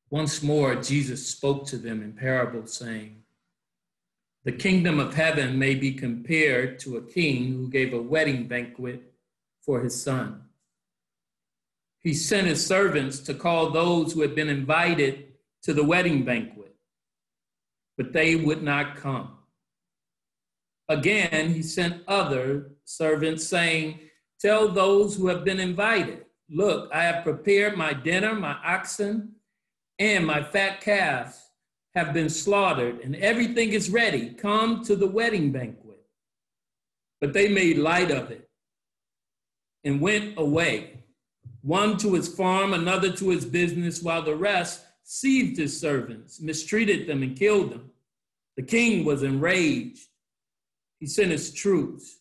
Once 0.10 0.42
more, 0.42 0.74
Jesus 0.74 1.28
spoke 1.28 1.68
to 1.68 1.78
them 1.78 2.02
in 2.02 2.14
parables, 2.14 2.74
saying, 2.74 3.22
The 4.46 4.52
kingdom 4.52 5.00
of 5.00 5.14
heaven 5.14 5.60
may 5.60 5.76
be 5.76 5.94
compared 5.94 6.80
to 6.80 6.98
a 6.98 7.04
king 7.04 7.54
who 7.54 7.70
gave 7.70 7.94
a 7.94 8.02
wedding 8.02 8.48
banquet 8.48 9.14
for 9.62 9.82
his 9.82 10.02
son. 10.02 10.42
He 12.00 12.16
sent 12.16 12.48
his 12.48 12.66
servants 12.66 13.20
to 13.20 13.36
call 13.36 13.70
those 13.70 14.14
who 14.14 14.22
had 14.22 14.34
been 14.34 14.50
invited 14.50 15.34
to 15.62 15.74
the 15.76 15.84
wedding 15.84 16.26
banquet, 16.26 16.74
but 17.96 18.12
they 18.12 18.36
would 18.36 18.64
not 18.64 18.96
come. 18.96 19.38
Again, 20.90 21.54
he 21.54 21.62
sent 21.62 22.02
other 22.08 22.72
servants, 22.86 23.46
saying, 23.46 24.00
Tell 24.40 24.68
those 24.68 25.16
who 25.16 25.28
have 25.28 25.44
been 25.46 25.60
invited, 25.60 26.26
Look, 26.54 26.92
I 26.94 27.04
have 27.04 27.24
prepared 27.24 27.76
my 27.76 27.94
dinner, 27.94 28.36
my 28.36 28.56
oxen 28.64 29.34
and 29.98 30.26
my 30.26 30.44
fat 30.44 30.82
calves 30.82 31.42
have 31.96 32.14
been 32.14 32.30
slaughtered, 32.30 33.00
and 33.00 33.16
everything 33.16 33.70
is 33.70 33.90
ready. 33.90 34.30
Come 34.30 34.84
to 34.86 34.96
the 34.96 35.08
wedding 35.08 35.52
banquet. 35.52 36.02
But 37.22 37.34
they 37.34 37.48
made 37.48 37.78
light 37.78 38.12
of 38.12 38.30
it 38.30 38.50
and 39.84 40.00
went 40.02 40.38
away, 40.38 41.04
one 41.62 41.98
to 41.98 42.14
his 42.14 42.28
farm, 42.28 42.74
another 42.74 43.12
to 43.14 43.30
his 43.30 43.46
business, 43.46 44.04
while 44.04 44.22
the 44.22 44.36
rest 44.36 44.84
seized 45.04 45.58
his 45.58 45.80
servants, 45.80 46.40
mistreated 46.40 47.08
them, 47.08 47.24
and 47.24 47.38
killed 47.38 47.72
them. 47.72 47.92
The 48.58 48.64
king 48.64 49.06
was 49.06 49.24
enraged. 49.24 50.08
He 51.00 51.08
sent 51.08 51.32
his 51.32 51.54
troops, 51.54 52.20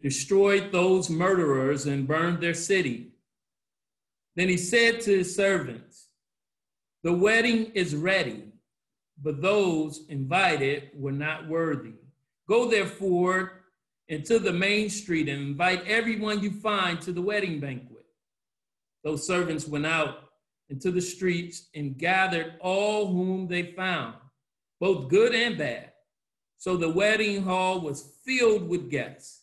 destroyed 0.00 0.72
those 0.72 1.10
murderers, 1.10 1.86
and 1.86 2.08
burned 2.08 2.40
their 2.40 2.54
city. 2.54 3.09
Then 4.36 4.48
he 4.48 4.56
said 4.56 5.00
to 5.02 5.18
his 5.18 5.34
servants, 5.34 6.08
The 7.02 7.12
wedding 7.12 7.66
is 7.74 7.94
ready, 7.94 8.52
but 9.20 9.42
those 9.42 10.06
invited 10.08 10.90
were 10.94 11.12
not 11.12 11.48
worthy. 11.48 11.94
Go 12.48 12.70
therefore 12.70 13.62
into 14.08 14.38
the 14.38 14.52
main 14.52 14.90
street 14.90 15.28
and 15.28 15.40
invite 15.40 15.86
everyone 15.86 16.42
you 16.42 16.50
find 16.50 17.00
to 17.00 17.12
the 17.12 17.22
wedding 17.22 17.60
banquet. 17.60 18.04
Those 19.04 19.26
servants 19.26 19.66
went 19.66 19.86
out 19.86 20.30
into 20.68 20.90
the 20.90 21.00
streets 21.00 21.68
and 21.74 21.98
gathered 21.98 22.54
all 22.60 23.06
whom 23.06 23.46
they 23.46 23.72
found, 23.72 24.14
both 24.78 25.08
good 25.08 25.34
and 25.34 25.58
bad. 25.58 25.92
So 26.58 26.76
the 26.76 26.90
wedding 26.90 27.42
hall 27.42 27.80
was 27.80 28.18
filled 28.24 28.68
with 28.68 28.90
guests. 28.90 29.42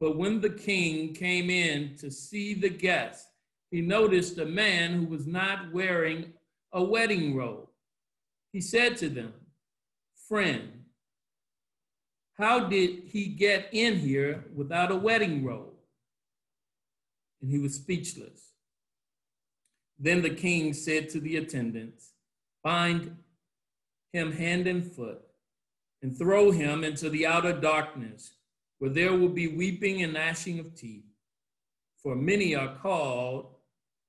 But 0.00 0.16
when 0.16 0.40
the 0.40 0.50
king 0.50 1.12
came 1.12 1.50
in 1.50 1.96
to 1.96 2.10
see 2.10 2.54
the 2.54 2.70
guests, 2.70 3.26
he 3.70 3.80
noticed 3.80 4.38
a 4.38 4.46
man 4.46 4.94
who 4.94 5.06
was 5.06 5.26
not 5.26 5.72
wearing 5.72 6.32
a 6.72 6.82
wedding 6.82 7.36
robe. 7.36 7.68
He 8.52 8.60
said 8.60 8.96
to 8.98 9.08
them, 9.08 9.32
Friend, 10.28 10.84
how 12.38 12.68
did 12.68 13.04
he 13.06 13.26
get 13.26 13.68
in 13.72 13.96
here 13.96 14.44
without 14.54 14.90
a 14.90 14.96
wedding 14.96 15.44
robe? 15.44 15.74
And 17.42 17.50
he 17.50 17.58
was 17.58 17.74
speechless. 17.74 18.52
Then 19.98 20.22
the 20.22 20.30
king 20.30 20.72
said 20.72 21.08
to 21.10 21.20
the 21.20 21.36
attendants, 21.36 22.12
Bind 22.62 23.16
him 24.12 24.32
hand 24.32 24.66
and 24.66 24.84
foot 24.84 25.20
and 26.02 26.16
throw 26.16 26.50
him 26.50 26.84
into 26.84 27.10
the 27.10 27.26
outer 27.26 27.52
darkness, 27.52 28.34
where 28.78 28.90
there 28.90 29.16
will 29.16 29.28
be 29.28 29.48
weeping 29.48 30.02
and 30.02 30.12
gnashing 30.12 30.60
of 30.60 30.74
teeth. 30.74 31.04
For 32.02 32.14
many 32.14 32.54
are 32.54 32.76
called, 32.76 33.57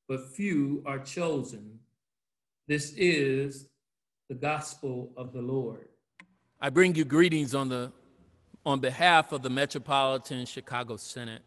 but 0.10 0.28
few 0.28 0.82
are 0.88 0.98
chosen. 0.98 1.80
This 2.67 2.93
is 2.98 3.67
the 4.28 4.34
gospel 4.36 5.12
of 5.15 5.32
the 5.32 5.41
Lord. 5.41 5.88
I 6.60 6.72
bring 6.72 6.95
you 6.95 7.06
greetings 7.06 7.54
on 7.54 7.69
the 7.69 7.93
on 8.65 8.80
behalf 8.80 9.32
of 9.32 9.41
the 9.43 9.50
Metropolitan 9.50 10.45
Chicago 10.45 10.98
Synod. 10.98 11.41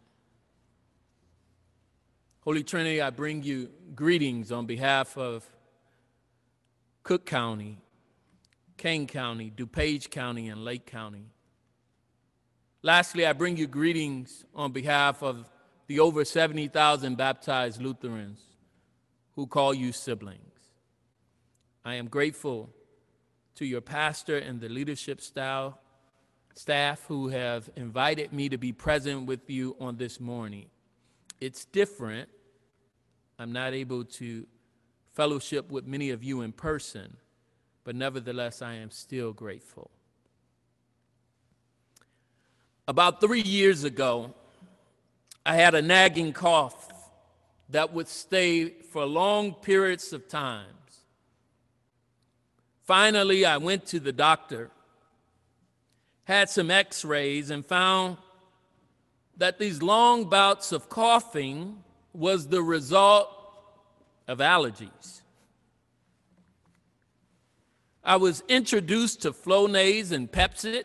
Holy 2.39 2.63
Trinity, 2.63 3.01
I 3.01 3.11
bring 3.11 3.43
you 3.43 3.69
greetings 3.93 4.51
on 4.51 4.65
behalf 4.65 5.17
of 5.17 5.45
Cook 7.03 7.25
County, 7.25 7.79
Kane 8.77 9.07
County, 9.07 9.51
DuPage 9.55 10.09
County, 10.09 10.47
and 10.47 10.65
Lake 10.65 10.85
County. 10.85 11.25
Lastly, 12.81 13.25
I 13.25 13.33
bring 13.33 13.57
you 13.57 13.67
greetings 13.67 14.45
on 14.55 14.71
behalf 14.71 15.21
of 15.21 15.47
the 15.87 15.99
over 15.99 16.25
70,000 16.25 17.15
baptized 17.15 17.81
Lutherans 17.81 18.52
who 19.35 19.47
call 19.47 19.73
you 19.73 19.91
siblings. 19.91 20.39
I 21.85 21.95
am 21.95 22.07
grateful 22.07 22.69
to 23.55 23.65
your 23.65 23.81
pastor 23.81 24.37
and 24.37 24.59
the 24.59 24.69
leadership 24.69 25.21
style, 25.21 25.79
staff 26.55 27.03
who 27.07 27.27
have 27.29 27.69
invited 27.75 28.31
me 28.31 28.49
to 28.49 28.57
be 28.57 28.71
present 28.71 29.25
with 29.25 29.49
you 29.49 29.75
on 29.79 29.97
this 29.97 30.19
morning. 30.19 30.67
It's 31.41 31.65
different. 31.65 32.29
I'm 33.37 33.51
not 33.51 33.73
able 33.73 34.05
to 34.05 34.45
fellowship 35.13 35.71
with 35.71 35.85
many 35.85 36.11
of 36.11 36.23
you 36.23 36.41
in 36.41 36.51
person, 36.51 37.17
but 37.83 37.95
nevertheless, 37.95 38.61
I 38.61 38.75
am 38.75 38.91
still 38.91 39.33
grateful. 39.33 39.91
About 42.87 43.21
three 43.21 43.41
years 43.41 43.83
ago, 43.83 44.33
I 45.45 45.55
had 45.55 45.75
a 45.75 45.81
nagging 45.81 46.33
cough 46.33 46.91
that 47.69 47.93
would 47.93 48.07
stay 48.07 48.73
for 48.93 49.05
long 49.05 49.55
periods 49.55 50.13
of 50.13 50.27
times. 50.27 50.69
Finally, 52.83 53.43
I 53.43 53.57
went 53.57 53.87
to 53.87 53.99
the 53.99 54.11
doctor, 54.11 54.69
had 56.25 56.47
some 56.47 56.69
x 56.69 57.03
rays, 57.03 57.49
and 57.49 57.65
found 57.65 58.17
that 59.37 59.57
these 59.57 59.81
long 59.81 60.25
bouts 60.25 60.71
of 60.71 60.89
coughing 60.89 61.83
was 62.13 62.49
the 62.49 62.61
result 62.61 63.29
of 64.27 64.37
allergies. 64.37 65.21
I 68.03 68.17
was 68.17 68.43
introduced 68.47 69.23
to 69.23 69.31
Flonase 69.31 70.11
and 70.11 70.31
Pepcid, 70.31 70.83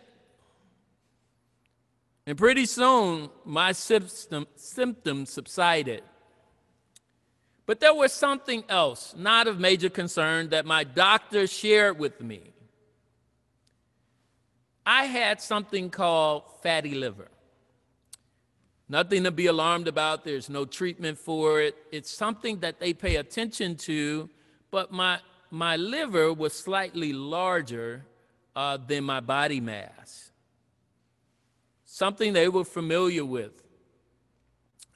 and 2.26 2.38
pretty 2.38 2.64
soon 2.64 3.28
my 3.44 3.72
symptoms 3.72 5.28
subsided. 5.28 6.02
But 7.68 7.80
there 7.80 7.92
was 7.92 8.14
something 8.14 8.64
else, 8.70 9.14
not 9.14 9.46
of 9.46 9.60
major 9.60 9.90
concern, 9.90 10.48
that 10.48 10.64
my 10.64 10.84
doctor 10.84 11.46
shared 11.46 11.98
with 11.98 12.18
me. 12.18 12.54
I 14.86 15.04
had 15.04 15.42
something 15.42 15.90
called 15.90 16.44
fatty 16.62 16.94
liver. 16.94 17.28
Nothing 18.88 19.24
to 19.24 19.30
be 19.30 19.48
alarmed 19.48 19.86
about. 19.86 20.24
There's 20.24 20.48
no 20.48 20.64
treatment 20.64 21.18
for 21.18 21.60
it. 21.60 21.76
It's 21.92 22.10
something 22.10 22.60
that 22.60 22.80
they 22.80 22.94
pay 22.94 23.16
attention 23.16 23.76
to, 23.76 24.30
but 24.70 24.90
my, 24.90 25.18
my 25.50 25.76
liver 25.76 26.32
was 26.32 26.54
slightly 26.54 27.12
larger 27.12 28.06
uh, 28.56 28.78
than 28.78 29.04
my 29.04 29.20
body 29.20 29.60
mass. 29.60 30.30
Something 31.84 32.32
they 32.32 32.48
were 32.48 32.64
familiar 32.64 33.26
with. 33.26 33.62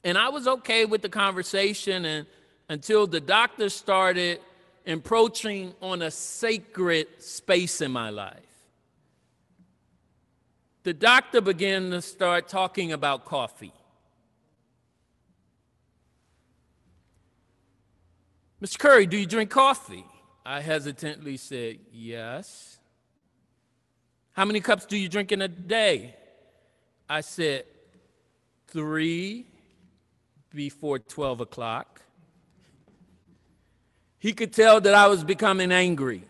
And 0.03 0.17
I 0.17 0.29
was 0.29 0.47
okay 0.47 0.85
with 0.85 1.03
the 1.03 1.09
conversation 1.09 2.03
and 2.05 2.25
until 2.69 3.07
the 3.07 3.19
doctor 3.19 3.69
started 3.69 4.39
encroaching 4.85 5.73
on 5.81 6.01
a 6.01 6.11
sacred 6.11 7.07
space 7.19 7.81
in 7.81 7.91
my 7.91 8.09
life. 8.09 8.39
The 10.83 10.93
doctor 10.93 11.39
began 11.39 11.91
to 11.91 12.01
start 12.01 12.49
talking 12.49 12.91
about 12.91 13.25
coffee. 13.25 13.73
Mr. 18.61 18.79
Curry, 18.79 19.05
do 19.05 19.17
you 19.17 19.25
drink 19.25 19.49
coffee? 19.49 20.05
I 20.45 20.61
hesitantly 20.61 21.37
said, 21.37 21.79
Yes. 21.91 22.79
How 24.33 24.45
many 24.45 24.61
cups 24.61 24.85
do 24.85 24.97
you 24.97 25.07
drink 25.07 25.31
in 25.31 25.41
a 25.41 25.47
day? 25.47 26.15
I 27.09 27.21
said, 27.21 27.65
Three 28.67 29.45
before 30.53 30.99
12 30.99 31.41
o'clock. 31.41 31.92
He 34.23 34.31
could 34.31 34.53
tell 34.53 34.79
that 34.79 34.93
I 34.93 35.07
was 35.07 35.21
becoming 35.21 35.69
angry. 35.69 36.23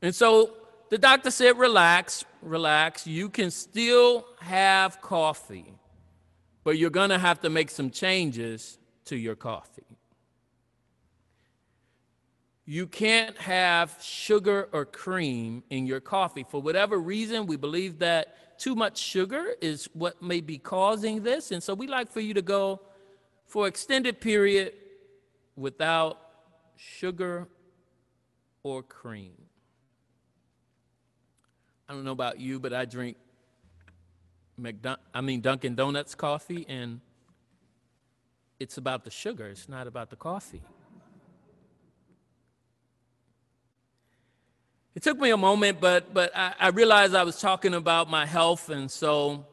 And 0.00 0.14
so 0.14 0.52
the 0.90 0.96
doctor 0.96 1.32
said, 1.32 1.58
Relax, 1.58 2.24
relax. 2.40 3.04
You 3.04 3.28
can 3.28 3.50
still 3.50 4.24
have 4.38 5.02
coffee, 5.02 5.74
but 6.62 6.78
you're 6.78 6.90
going 6.90 7.10
to 7.10 7.18
have 7.18 7.40
to 7.40 7.50
make 7.50 7.68
some 7.68 7.90
changes 7.90 8.78
to 9.06 9.16
your 9.16 9.34
coffee. 9.34 9.82
You 12.64 12.86
can't 12.86 13.36
have 13.38 13.98
sugar 14.00 14.68
or 14.70 14.84
cream 14.84 15.64
in 15.68 15.84
your 15.84 15.98
coffee. 15.98 16.46
For 16.48 16.62
whatever 16.62 16.96
reason, 16.96 17.46
we 17.46 17.56
believe 17.56 17.98
that 17.98 18.56
too 18.60 18.76
much 18.76 18.98
sugar 18.98 19.48
is 19.60 19.88
what 19.94 20.22
may 20.22 20.40
be 20.40 20.58
causing 20.58 21.24
this. 21.24 21.50
And 21.50 21.60
so 21.60 21.74
we 21.74 21.88
like 21.88 22.08
for 22.08 22.20
you 22.20 22.34
to 22.34 22.42
go 22.42 22.82
for 23.46 23.66
extended 23.66 24.20
period 24.20 24.74
without 25.56 26.20
sugar 26.76 27.48
or 28.62 28.82
cream. 28.82 29.34
I 31.88 31.92
don't 31.92 32.04
know 32.04 32.12
about 32.12 32.40
you, 32.40 32.58
but 32.58 32.72
I 32.72 32.84
drink 32.84 33.16
McDon- 34.60 34.98
I 35.14 35.20
mean 35.20 35.40
Dunkin' 35.40 35.74
Donuts 35.74 36.14
coffee 36.14 36.66
and 36.68 37.00
it's 38.58 38.78
about 38.78 39.04
the 39.04 39.10
sugar, 39.10 39.46
it's 39.48 39.68
not 39.68 39.86
about 39.86 40.10
the 40.10 40.16
coffee. 40.16 40.62
It 44.94 45.02
took 45.02 45.18
me 45.18 45.28
a 45.28 45.36
moment, 45.36 45.78
but 45.78 46.14
but 46.14 46.34
I, 46.34 46.54
I 46.58 46.68
realized 46.68 47.14
I 47.14 47.22
was 47.22 47.38
talking 47.38 47.74
about 47.74 48.08
my 48.08 48.24
health, 48.24 48.70
and 48.70 48.90
so 48.90 49.44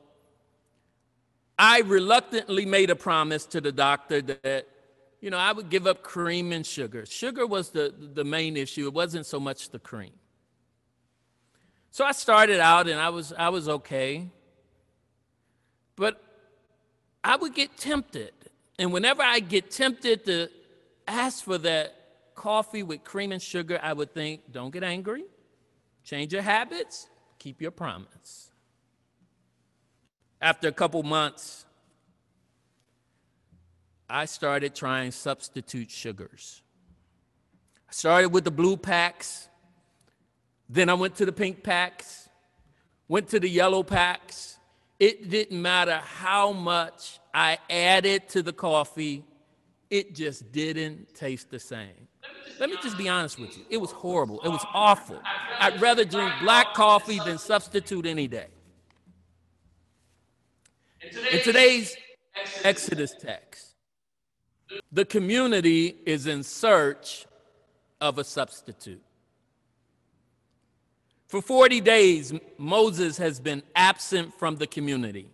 I 1.59 1.81
reluctantly 1.81 2.65
made 2.65 2.89
a 2.89 2.95
promise 2.95 3.45
to 3.47 3.59
the 3.59 3.73
doctor 3.73 4.21
that, 4.21 4.67
you 5.23 5.29
know, 5.29 5.37
I 5.37 5.53
would 5.53 5.69
give 5.69 5.87
up 5.87 6.03
cream 6.03 6.51
and 6.51 6.65
sugar. 6.65 7.05
Sugar 7.05 7.47
was 7.47 7.69
the, 7.69 7.93
the 7.97 8.25
main 8.25 8.57
issue. 8.57 8.87
It 8.87 8.93
wasn't 8.93 9.25
so 9.25 9.39
much 9.39 9.69
the 9.69 9.79
cream. 9.79 10.11
So 11.91 12.03
I 12.03 12.11
started 12.11 12.59
out 12.59 12.89
and 12.89 12.99
I 12.99 13.07
was 13.07 13.31
I 13.31 13.47
was 13.47 13.69
okay. 13.69 14.29
But 15.95 16.21
I 17.23 17.37
would 17.37 17.55
get 17.55 17.77
tempted. 17.77 18.33
And 18.77 18.91
whenever 18.91 19.23
I 19.23 19.39
get 19.39 19.71
tempted 19.71 20.25
to 20.25 20.49
ask 21.07 21.45
for 21.45 21.57
that 21.59 21.95
coffee 22.35 22.83
with 22.83 23.05
cream 23.05 23.31
and 23.31 23.41
sugar, 23.41 23.79
I 23.81 23.93
would 23.93 24.13
think, 24.13 24.51
don't 24.51 24.71
get 24.71 24.83
angry. 24.83 25.23
Change 26.03 26.33
your 26.33 26.41
habits, 26.41 27.07
keep 27.39 27.61
your 27.61 27.71
promise. 27.71 28.51
After 30.41 30.67
a 30.67 30.73
couple 30.73 31.01
months, 31.01 31.65
I 34.09 34.25
started 34.25 34.75
trying 34.75 35.11
substitute 35.11 35.89
sugars. 35.89 36.61
I 37.89 37.93
started 37.93 38.29
with 38.29 38.43
the 38.43 38.51
blue 38.51 38.77
packs, 38.77 39.47
then 40.69 40.89
I 40.89 40.93
went 40.93 41.15
to 41.15 41.25
the 41.25 41.31
pink 41.31 41.63
packs, 41.63 42.29
went 43.07 43.29
to 43.29 43.39
the 43.39 43.49
yellow 43.49 43.83
packs. 43.83 44.57
It 44.99 45.29
didn't 45.29 45.61
matter 45.61 45.97
how 45.97 46.51
much 46.51 47.19
I 47.33 47.57
added 47.69 48.29
to 48.29 48.41
the 48.41 48.53
coffee, 48.53 49.23
it 49.89 50.15
just 50.15 50.51
didn't 50.51 51.13
taste 51.13 51.51
the 51.51 51.59
same. 51.59 52.07
Let 52.59 52.69
me 52.69 52.77
just 52.81 52.97
be 52.97 53.09
honest 53.09 53.39
with 53.39 53.57
you. 53.57 53.65
It 53.69 53.77
was 53.77 53.91
horrible. 53.91 54.39
It 54.41 54.49
was 54.49 54.65
awful. 54.73 55.19
I'd 55.59 55.81
rather 55.81 56.05
drink 56.05 56.31
black 56.41 56.73
coffee 56.73 57.19
than 57.19 57.37
substitute 57.37 58.05
any 58.05 58.27
day. 58.27 58.47
In 61.31 61.41
today's 61.41 61.95
Exodus 62.63 63.13
text, 63.19 63.72
the 64.91 65.05
community 65.05 65.95
is 66.05 66.27
in 66.27 66.43
search 66.43 67.25
of 67.99 68.17
a 68.17 68.23
substitute. 68.23 69.01
For 71.27 71.41
40 71.41 71.81
days, 71.81 72.33
Moses 72.57 73.17
has 73.17 73.39
been 73.39 73.63
absent 73.75 74.33
from 74.37 74.57
the 74.57 74.67
community. 74.67 75.27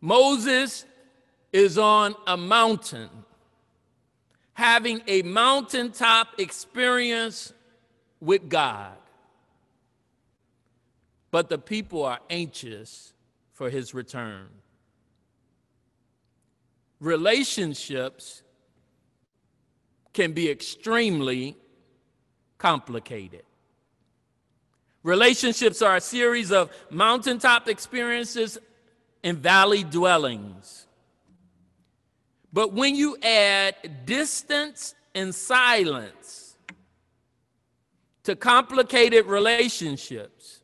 Moses 0.00 0.86
is 1.52 1.76
on 1.76 2.14
a 2.26 2.36
mountain 2.36 3.10
having 4.54 5.02
a 5.06 5.22
mountaintop 5.22 6.28
experience 6.38 7.52
with 8.20 8.48
God. 8.48 8.96
But 11.30 11.48
the 11.48 11.58
people 11.58 12.04
are 12.04 12.20
anxious 12.30 13.12
for 13.52 13.68
his 13.68 13.92
return. 13.92 14.46
Relationships 17.04 18.42
can 20.14 20.32
be 20.32 20.48
extremely 20.50 21.54
complicated. 22.56 23.42
Relationships 25.02 25.82
are 25.82 25.96
a 25.96 26.00
series 26.00 26.50
of 26.50 26.70
mountaintop 26.88 27.68
experiences 27.68 28.56
and 29.22 29.36
valley 29.36 29.84
dwellings. 29.84 30.86
But 32.50 32.72
when 32.72 32.94
you 32.94 33.18
add 33.22 34.06
distance 34.06 34.94
and 35.14 35.34
silence 35.34 36.56
to 38.22 38.34
complicated 38.34 39.26
relationships, 39.26 40.60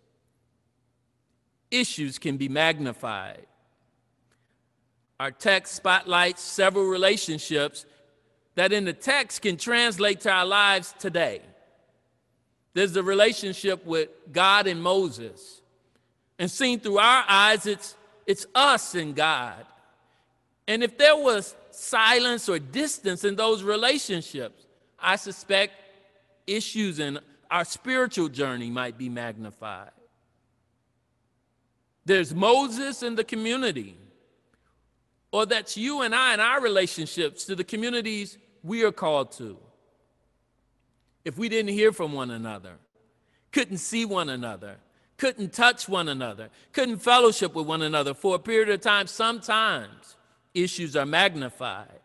issues 1.70 2.18
can 2.18 2.38
be 2.38 2.48
magnified. 2.48 3.44
Our 5.20 5.30
text 5.30 5.74
spotlights 5.74 6.40
several 6.40 6.86
relationships 6.86 7.84
that 8.54 8.72
in 8.72 8.86
the 8.86 8.94
text 8.94 9.42
can 9.42 9.58
translate 9.58 10.20
to 10.22 10.30
our 10.30 10.46
lives 10.46 10.94
today. 10.98 11.42
There's 12.72 12.94
the 12.94 13.02
relationship 13.02 13.84
with 13.84 14.08
God 14.32 14.66
and 14.66 14.82
Moses. 14.82 15.60
And 16.38 16.50
seen 16.50 16.80
through 16.80 17.00
our 17.00 17.22
eyes, 17.28 17.66
it's, 17.66 17.96
it's 18.26 18.46
us 18.54 18.94
and 18.94 19.14
God. 19.14 19.66
And 20.66 20.82
if 20.82 20.96
there 20.96 21.16
was 21.16 21.54
silence 21.70 22.48
or 22.48 22.58
distance 22.58 23.22
in 23.22 23.36
those 23.36 23.62
relationships, 23.62 24.64
I 24.98 25.16
suspect 25.16 25.74
issues 26.46 26.98
in 26.98 27.18
our 27.50 27.66
spiritual 27.66 28.30
journey 28.30 28.70
might 28.70 28.96
be 28.96 29.10
magnified. 29.10 29.90
There's 32.06 32.34
Moses 32.34 33.02
in 33.02 33.16
the 33.16 33.24
community, 33.24 33.98
or 35.32 35.46
that's 35.46 35.76
you 35.76 36.02
and 36.02 36.14
I 36.14 36.34
in 36.34 36.40
our 36.40 36.60
relationships 36.60 37.44
to 37.44 37.54
the 37.54 37.64
communities 37.64 38.38
we 38.62 38.84
are 38.84 38.92
called 38.92 39.32
to. 39.32 39.56
If 41.24 41.38
we 41.38 41.48
didn't 41.48 41.72
hear 41.72 41.92
from 41.92 42.12
one 42.12 42.30
another, 42.30 42.72
couldn't 43.52 43.78
see 43.78 44.04
one 44.04 44.28
another, 44.28 44.76
couldn't 45.16 45.52
touch 45.52 45.88
one 45.88 46.08
another, 46.08 46.48
couldn't 46.72 46.98
fellowship 46.98 47.54
with 47.54 47.66
one 47.66 47.82
another 47.82 48.14
for 48.14 48.36
a 48.36 48.38
period 48.38 48.70
of 48.70 48.80
time, 48.80 49.06
sometimes 49.06 50.16
issues 50.54 50.96
are 50.96 51.06
magnified. 51.06 52.00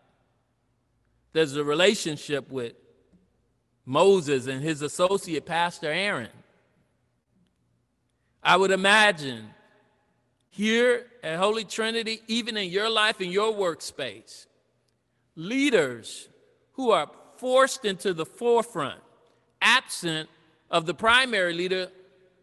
There's 1.33 1.55
a 1.55 1.63
relationship 1.63 2.49
with 2.51 2.73
Moses 3.85 4.47
and 4.47 4.61
his 4.61 4.81
associate, 4.81 5.45
Pastor 5.45 5.91
Aaron. 5.91 6.29
I 8.43 8.57
would 8.57 8.71
imagine 8.71 9.49
here 10.55 11.05
at 11.21 11.37
Holy 11.37 11.65
Trinity, 11.65 12.21
even 12.27 12.55
in 12.55 12.69
your 12.69 12.89
life, 12.89 13.19
in 13.19 13.29
your 13.29 13.53
workspace, 13.53 14.45
leaders 15.35 16.29
who 16.73 16.91
are 16.91 17.11
forced 17.37 17.83
into 17.83 18.13
the 18.13 18.25
forefront, 18.25 19.01
absent 19.61 20.29
of 20.71 20.85
the 20.85 20.93
primary 20.93 21.53
leader, 21.53 21.89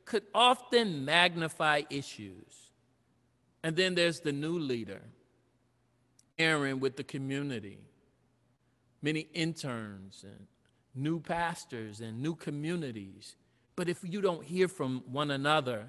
could 0.05 0.25
often 0.35 1.07
magnify 1.07 1.83
issues. 1.88 2.70
And 3.62 3.77
then 3.77 3.94
there's 3.94 4.20
the 4.20 4.33
new 4.33 4.59
leader 4.59 5.01
Aaron 6.38 6.81
with 6.81 6.96
the 6.96 7.05
community, 7.05 7.79
many 9.01 9.20
interns 9.33 10.22
and 10.22 10.46
new 10.94 11.18
pastors 11.18 12.03
and 12.03 12.20
new 12.20 12.35
communities. 12.35 13.37
But 13.75 13.88
if 13.88 14.01
you 14.03 14.20
don't 14.20 14.44
hear 14.44 14.68
from 14.68 15.03
one 15.07 15.31
another, 15.31 15.87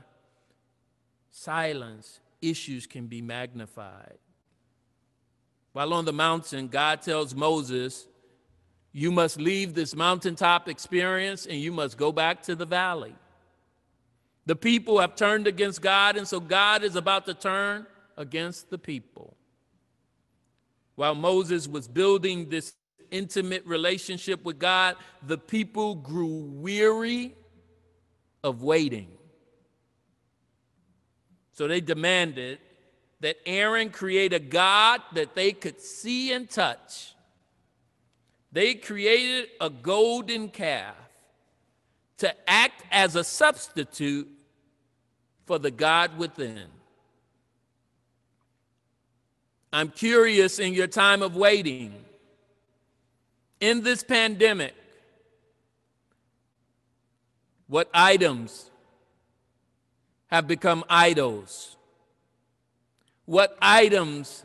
silence, 1.34 2.20
issues 2.42 2.86
can 2.88 3.08
be 3.08 3.22
magnified. 3.22 4.20
While 5.74 5.94
on 5.94 6.06
the 6.06 6.14
mountain, 6.14 6.68
God 6.68 7.02
tells 7.02 7.34
Moses, 7.34 8.08
You 8.92 9.12
must 9.12 9.40
leave 9.40 9.74
this 9.74 9.96
mountaintop 9.96 10.70
experience 10.70 11.48
and 11.48 11.60
you 11.60 11.72
must 11.72 11.98
go 11.98 12.12
back 12.12 12.44
to 12.44 12.56
the 12.56 12.66
valley. 12.66 13.16
The 14.46 14.56
people 14.56 15.00
have 15.00 15.16
turned 15.16 15.48
against 15.48 15.82
God, 15.82 16.18
and 16.18 16.28
so 16.28 16.40
God 16.40 16.84
is 16.84 16.96
about 16.96 17.26
to 17.26 17.34
turn 17.34 17.88
against 18.18 18.70
the 18.70 18.78
people. 18.78 19.36
While 20.96 21.16
Moses 21.16 21.68
was 21.68 21.88
building 21.88 22.50
this 22.50 22.74
intimate 23.10 23.66
relationship 23.66 24.44
with 24.44 24.60
God, 24.60 24.98
the 25.26 25.38
people 25.38 25.96
grew 25.96 26.44
weary 26.52 27.36
of 28.44 28.62
waiting. 28.62 29.08
So 31.54 31.68
they 31.68 31.82
demanded 31.82 32.60
that 33.22 33.38
Aaron 33.46 33.90
create 33.90 34.34
a 34.34 34.40
God 34.40 35.02
that 35.14 35.36
they 35.36 35.54
could 35.54 35.80
see 35.80 36.34
and 36.34 36.50
touch. 36.50 37.14
They 38.52 38.76
created 38.76 39.50
a 39.62 39.70
golden 39.70 40.50
calf 40.50 40.96
to 42.18 42.34
act 42.50 42.84
as 42.92 43.16
a 43.16 43.24
substitute 43.24 44.30
for 45.46 45.58
the 45.58 45.72
God 45.72 46.18
within. 46.18 46.68
I'm 49.72 49.90
curious 49.90 50.60
in 50.60 50.74
your 50.74 50.88
time 50.88 51.24
of 51.24 51.36
waiting, 51.36 51.94
in 53.60 53.82
this 53.82 54.04
pandemic, 54.04 54.76
what 57.68 57.90
items 57.94 58.70
have 60.34 60.48
become 60.48 60.84
idols? 60.90 61.78
What 63.26 63.56
items 63.62 64.44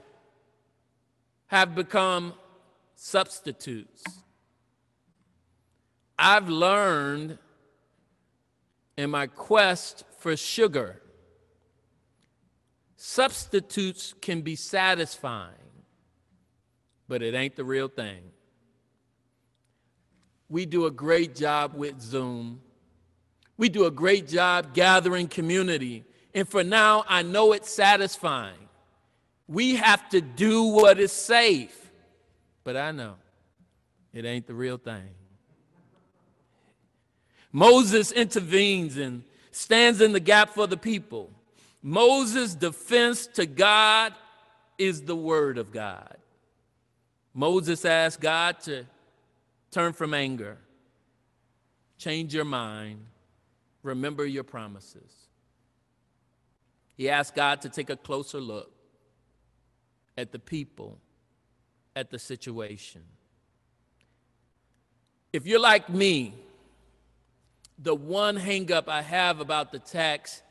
have 1.46 1.74
become 1.74 2.34
substitutes. 2.94 4.04
I've 6.18 6.48
learned 6.48 7.38
in 8.96 9.10
my 9.10 9.28
quest 9.28 10.04
for 10.18 10.36
sugar, 10.36 11.00
substitutes 12.96 14.14
can 14.20 14.42
be 14.42 14.56
satisfying, 14.56 15.54
but 17.08 17.22
it 17.22 17.34
ain't 17.34 17.56
the 17.56 17.64
real 17.64 17.88
thing. 17.88 18.22
We 20.50 20.66
do 20.66 20.84
a 20.86 20.90
great 20.90 21.34
job 21.34 21.74
with 21.74 22.00
Zoom. 22.00 22.60
We 23.58 23.68
do 23.68 23.84
a 23.84 23.90
great 23.90 24.28
job 24.28 24.72
gathering 24.72 25.26
community. 25.28 26.04
And 26.34 26.48
for 26.48 26.64
now, 26.64 27.04
I 27.08 27.22
know 27.22 27.52
it's 27.52 27.70
satisfying. 27.70 28.68
We 29.48 29.74
have 29.74 30.08
to 30.10 30.20
do 30.20 30.62
what 30.62 31.00
is 31.00 31.12
safe. 31.12 31.90
But 32.64 32.76
I 32.76 32.92
know 32.92 33.16
it 34.14 34.24
ain't 34.24 34.46
the 34.46 34.54
real 34.54 34.78
thing. 34.78 35.10
Moses 37.50 38.12
intervenes 38.12 38.96
and 38.96 39.24
stands 39.50 40.00
in 40.00 40.12
the 40.12 40.20
gap 40.20 40.50
for 40.50 40.66
the 40.66 40.76
people. 40.76 41.30
Moses' 41.82 42.54
defense 42.54 43.26
to 43.34 43.46
God 43.46 44.14
is 44.76 45.02
the 45.02 45.16
word 45.16 45.58
of 45.58 45.72
God. 45.72 46.16
Moses 47.34 47.84
asked 47.84 48.20
God 48.20 48.60
to 48.60 48.84
turn 49.70 49.92
from 49.92 50.14
anger, 50.14 50.58
change 51.96 52.34
your 52.34 52.44
mind, 52.44 53.00
remember 53.82 54.24
your 54.24 54.44
promises. 54.44 55.28
He 56.96 57.08
asked 57.08 57.34
God 57.34 57.62
to 57.62 57.68
take 57.68 57.90
a 57.90 57.96
closer 57.96 58.40
look 58.40 58.72
at 60.16 60.32
the 60.32 60.38
people, 60.38 60.98
at 61.94 62.10
the 62.10 62.18
situation. 62.18 63.02
If 65.32 65.46
you're 65.46 65.60
like 65.60 65.88
me, 65.88 66.34
the 67.78 67.94
one 67.94 68.36
hangup 68.36 68.88
I 68.88 69.02
have 69.02 69.38
about 69.40 69.70
the 69.70 69.78
text 69.78 70.42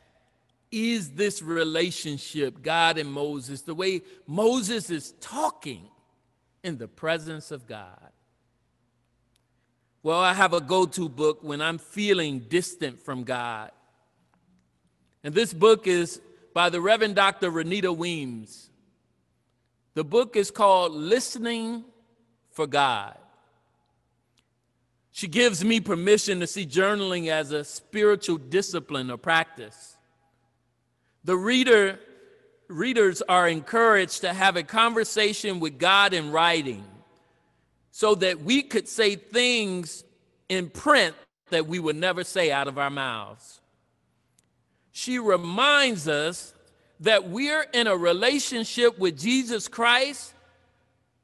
is 0.71 1.11
this 1.11 1.41
relationship, 1.41 2.61
God 2.61 2.97
and 2.97 3.11
Moses, 3.11 3.61
the 3.61 3.75
way 3.75 4.01
Moses 4.25 4.89
is 4.89 5.13
talking 5.19 5.87
in 6.63 6.77
the 6.77 6.87
presence 6.87 7.51
of 7.51 7.67
God. 7.67 8.11
Well, 10.07 10.21
I 10.21 10.33
have 10.33 10.53
a 10.53 10.61
go 10.61 10.85
to 10.85 11.09
book 11.09 11.39
when 11.41 11.61
I'm 11.61 11.77
feeling 11.77 12.39
distant 12.39 13.01
from 13.01 13.25
God. 13.25 13.71
And 15.21 15.35
this 15.35 15.53
book 15.53 15.85
is 15.85 16.21
by 16.53 16.69
the 16.69 16.79
Reverend 16.79 17.15
Dr. 17.15 17.51
Renita 17.51 17.93
Weems. 17.93 18.69
The 19.95 20.05
book 20.05 20.37
is 20.37 20.49
called 20.49 20.93
Listening 20.93 21.83
for 22.51 22.67
God. 22.67 23.17
She 25.11 25.27
gives 25.27 25.65
me 25.65 25.81
permission 25.81 26.39
to 26.39 26.47
see 26.47 26.65
journaling 26.65 27.27
as 27.27 27.51
a 27.51 27.65
spiritual 27.65 28.37
discipline 28.37 29.11
or 29.11 29.17
practice. 29.17 29.97
The 31.25 31.35
reader, 31.35 31.99
readers 32.69 33.21
are 33.23 33.49
encouraged 33.49 34.21
to 34.21 34.33
have 34.33 34.55
a 34.55 34.63
conversation 34.63 35.59
with 35.59 35.77
God 35.77 36.13
in 36.13 36.31
writing 36.31 36.85
so 37.97 38.13
that 38.13 38.43
we 38.43 38.61
could 38.61 38.87
say 38.87 39.15
things 39.15 40.03
in 40.49 40.69
print 40.69 41.15
that 41.49 41.65
we 41.65 41.79
would 41.79 41.95
never 41.95 42.23
say 42.23 42.51
out 42.51 42.67
of 42.67 42.77
our 42.77 42.91
mouths. 42.91 43.59
She 44.91 45.17
reminds 45.17 46.07
us 46.07 46.53
that 46.99 47.27
we're 47.27 47.65
in 47.73 47.87
a 47.87 47.97
relationship 47.97 48.99
with 48.99 49.17
Jesus 49.17 49.67
Christ 49.67 50.35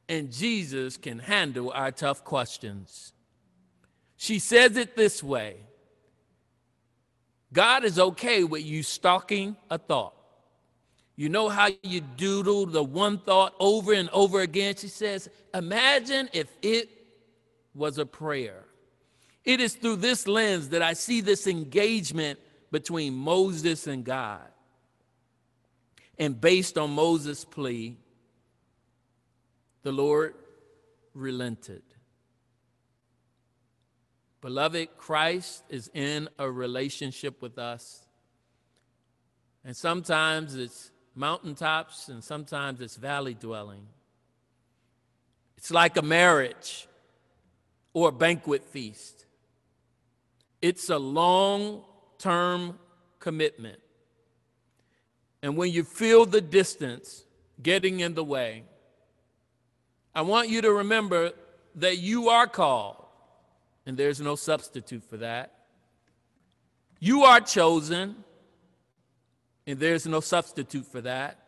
and 0.10 0.32
Jesus 0.32 0.98
can 0.98 1.20
handle 1.20 1.70
our 1.70 1.92
tough 1.92 2.24
questions. 2.24 3.14
She 4.18 4.40
says 4.40 4.76
it 4.76 4.96
this 4.96 5.22
way 5.22 5.58
God 7.54 7.84
is 7.84 8.00
okay 8.00 8.44
with 8.44 8.66
you 8.66 8.82
stalking 8.82 9.58
a 9.70 9.78
thought. 9.78 10.13
You 11.16 11.30
know 11.30 11.48
how 11.48 11.70
you 11.84 12.02
doodle 12.02 12.66
the 12.66 12.84
one 12.84 13.20
thought 13.20 13.54
over 13.60 13.94
and 13.94 14.10
over 14.10 14.42
again? 14.42 14.76
She 14.76 14.88
says, 14.88 15.30
Imagine 15.54 16.30
if 16.34 16.48
it 16.62 16.90
was 17.76 17.98
a 18.00 18.06
prayer. 18.06 18.66
It 19.46 19.60
is 19.60 19.76
through 19.76 19.98
this 19.98 20.28
lens 20.28 20.70
that 20.70 20.82
I 20.82 20.94
see 20.94 21.22
this 21.22 21.48
engagement 21.48 22.40
between 22.72 23.14
Moses 23.14 23.88
and 23.88 24.04
God. 24.04 24.42
And 26.18 26.40
based 26.40 26.78
on 26.78 26.92
Moses' 26.92 27.44
plea, 27.44 27.98
the 29.84 29.92
Lord 29.92 30.36
relented. 31.14 31.84
Beloved, 34.42 34.98
Christ 34.98 35.64
is 35.70 35.90
in 35.94 36.30
a 36.40 36.50
relationship 36.50 37.42
with 37.42 37.58
us. 37.58 38.06
And 39.64 39.76
sometimes 39.76 40.56
it's 40.56 40.92
mountaintops 41.16 42.10
and 42.10 42.24
sometimes 42.24 42.82
it's 42.82 42.96
valley 42.96 43.34
dwelling. 43.34 43.86
It's 45.58 45.72
like 45.72 45.98
a 45.98 46.02
marriage 46.02 46.88
or 47.94 48.10
a 48.10 48.12
banquet 48.12 48.64
feast. 48.64 49.26
It's 50.62 50.90
a 50.90 50.98
long 50.98 51.84
term 52.18 52.80
commitment. 53.20 53.80
And 55.42 55.58
when 55.58 55.72
you 55.72 55.84
feel 55.84 56.26
the 56.26 56.42
distance 56.42 57.24
getting 57.62 58.00
in 58.00 58.14
the 58.14 58.24
way, 58.24 58.64
I 60.16 60.22
want 60.22 60.50
you 60.50 60.62
to 60.62 60.72
remember 60.72 61.32
that 61.76 61.98
you 61.98 62.30
are 62.30 62.48
called 62.48 63.04
and 63.86 63.98
there's 63.98 64.22
no 64.22 64.36
substitute 64.36 65.04
for 65.04 65.18
that. 65.18 65.52
You 67.00 67.24
are 67.24 67.42
chosen, 67.42 68.24
and 69.66 69.80
there's 69.80 70.06
no 70.06 70.20
substitute 70.20 70.86
for 70.86 71.02
that. 71.02 71.40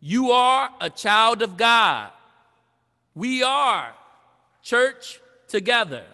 You 0.00 0.30
are 0.32 0.70
a 0.80 0.90
child 0.90 1.42
of 1.42 1.56
God. 1.56 2.10
We 3.14 3.42
are 3.42 3.94
church 4.62 5.20
together. 5.48 6.04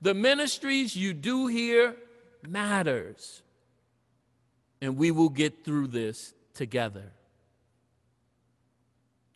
The 0.00 0.14
ministries 0.14 0.94
you 0.94 1.14
do 1.14 1.46
here 1.46 1.96
matters. 2.46 3.42
And 4.80 4.96
we 4.96 5.10
will 5.10 5.28
get 5.28 5.64
through 5.64 5.88
this 5.88 6.34
together. 6.54 7.12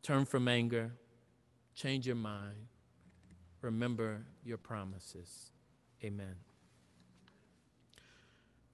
Turn 0.03 0.25
from 0.25 0.49
anger, 0.49 0.93
change 1.75 2.07
your 2.07 2.17
mind, 2.17 2.67
remember 3.61 4.23
your 4.45 4.59
promises. 4.59 5.51
Amen. 6.05 6.46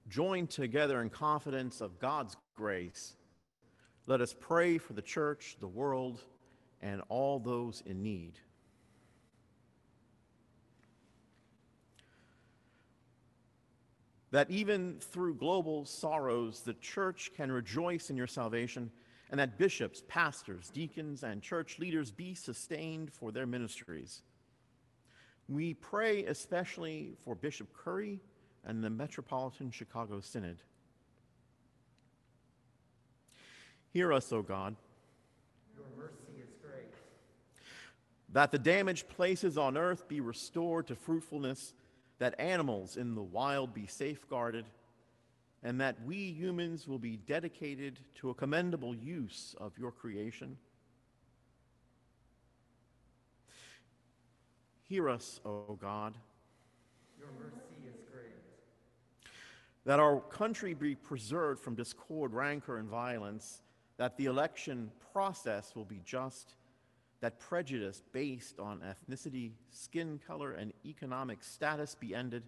Joined 0.09 0.49
together 0.49 1.01
in 1.01 1.09
confidence 1.09 1.81
of 1.81 1.99
God's 1.99 2.35
grace, 2.55 3.15
let 4.05 4.19
us 4.19 4.35
pray 4.37 4.77
for 4.77 4.93
the 4.93 5.01
church, 5.01 5.55
the 5.59 5.67
world, 5.67 6.21
and 6.81 7.01
all 7.07 7.39
those 7.39 7.81
in 7.85 8.03
need. 8.03 8.33
That 14.31 14.49
even 14.51 14.97
through 14.99 15.35
global 15.35 15.85
sorrows, 15.85 16.61
the 16.61 16.73
church 16.73 17.31
can 17.37 17.51
rejoice 17.51 18.09
in 18.09 18.17
your 18.17 18.27
salvation, 18.27 18.91
and 19.31 19.39
that 19.39 19.57
bishops, 19.57 20.03
pastors, 20.07 20.69
deacons, 20.69 21.23
and 21.23 21.41
church 21.41 21.79
leaders 21.79 22.11
be 22.11 22.33
sustained 22.33 23.13
for 23.13 23.31
their 23.31 23.45
ministries. 23.45 24.21
We 25.47 25.75
pray 25.75 26.25
especially 26.25 27.13
for 27.23 27.35
Bishop 27.35 27.73
Curry 27.73 28.19
and 28.65 28.83
the 28.83 28.89
Metropolitan 28.89 29.71
Chicago 29.71 30.19
Synod. 30.21 30.57
Hear 33.91 34.11
us, 34.11 34.31
O 34.31 34.41
God. 34.41 34.75
Your 35.75 35.85
mercy 35.95 36.41
is 36.41 36.49
great. 36.61 36.93
That 38.31 38.51
the 38.51 38.57
damaged 38.57 39.07
places 39.09 39.57
on 39.57 39.77
earth 39.77 40.07
be 40.07 40.19
restored 40.19 40.87
to 40.87 40.95
fruitfulness, 40.95 41.73
that 42.19 42.39
animals 42.39 42.97
in 42.97 43.13
the 43.13 43.21
wild 43.21 43.73
be 43.73 43.85
safeguarded, 43.85 44.65
and 45.61 45.79
that 45.79 46.03
we 46.05 46.31
humans 46.31 46.87
will 46.87 46.99
be 46.99 47.17
dedicated 47.17 47.99
to 48.15 48.29
a 48.29 48.33
commendable 48.33 48.95
use 48.95 49.55
of 49.59 49.77
your 49.77 49.91
creation. 49.91 50.57
Hear 54.89 55.09
us, 55.09 55.39
O 55.45 55.77
God. 55.79 56.15
Your 57.17 57.29
mercy. 57.39 57.72
That 59.85 59.99
our 59.99 60.19
country 60.21 60.73
be 60.73 60.95
preserved 60.95 61.61
from 61.61 61.75
discord, 61.75 62.33
rancor, 62.33 62.77
and 62.77 62.87
violence, 62.87 63.61
that 63.97 64.17
the 64.17 64.25
election 64.25 64.91
process 65.11 65.75
will 65.75 65.85
be 65.85 66.01
just, 66.05 66.55
that 67.19 67.39
prejudice 67.39 68.01
based 68.11 68.59
on 68.59 68.81
ethnicity, 68.81 69.51
skin 69.69 70.19
color, 70.25 70.53
and 70.53 70.73
economic 70.85 71.43
status 71.43 71.95
be 71.95 72.15
ended, 72.15 72.43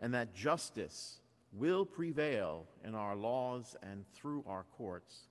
and 0.00 0.12
that 0.12 0.34
justice 0.34 1.20
will 1.52 1.84
prevail 1.84 2.66
in 2.84 2.94
our 2.94 3.16
laws 3.16 3.76
and 3.82 4.04
through 4.12 4.44
our 4.46 4.64
courts. 4.76 5.28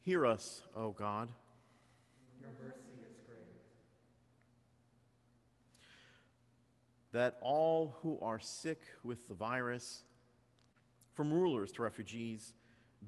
Hear 0.00 0.26
us, 0.26 0.62
O 0.76 0.90
God. 0.90 1.28
Your 2.40 2.50
mercy 2.60 2.80
is 3.00 3.20
great. 3.24 3.38
That 7.12 7.36
all 7.40 7.96
who 8.02 8.18
are 8.22 8.40
sick 8.40 8.80
with 9.04 9.28
the 9.28 9.34
virus, 9.34 10.02
from 11.14 11.32
rulers 11.32 11.72
to 11.72 11.82
refugees, 11.82 12.54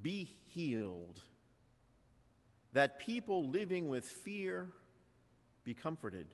be 0.02 0.34
healed. 0.48 1.20
That 2.72 2.98
people 2.98 3.48
living 3.48 3.88
with 3.88 4.04
fear 4.04 4.68
be 5.64 5.74
comforted. 5.74 6.26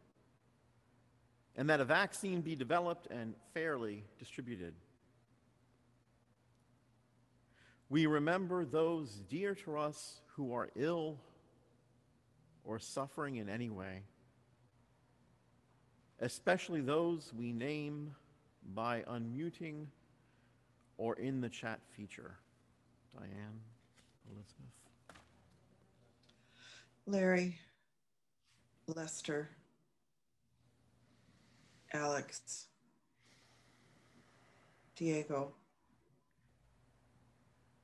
And 1.57 1.71
that 1.71 1.81
a 1.81 1.85
vaccine 1.85 2.41
be 2.41 2.57
developed 2.57 3.07
and 3.11 3.35
fairly 3.55 4.05
distributed. 4.19 4.75
We 7.89 8.07
remember 8.07 8.65
those 8.65 9.11
dear 9.29 9.55
to 9.57 9.77
us 9.77 10.21
who 10.37 10.55
are 10.55 10.71
ill 10.77 11.19
or 12.65 12.79
suffering 12.79 13.37
in 13.37 13.49
any 13.49 13.69
way, 13.69 14.03
especially 16.21 16.81
those 16.81 17.33
we 17.37 17.53
name 17.53 18.15
by 18.75 19.03
unmuting 19.11 19.87
or 20.99 21.15
in 21.17 21.41
the 21.41 21.49
chat 21.49 21.81
feature. 21.97 22.37
Diane, 23.15 23.61
Elizabeth. 24.31 24.71
Larry, 27.07 27.59
Lester, 28.87 29.49
Alex, 31.93 32.67
Diego, 34.95 35.55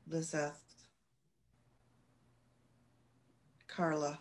Lizeth, 0.08 0.62
Carla, 3.66 4.18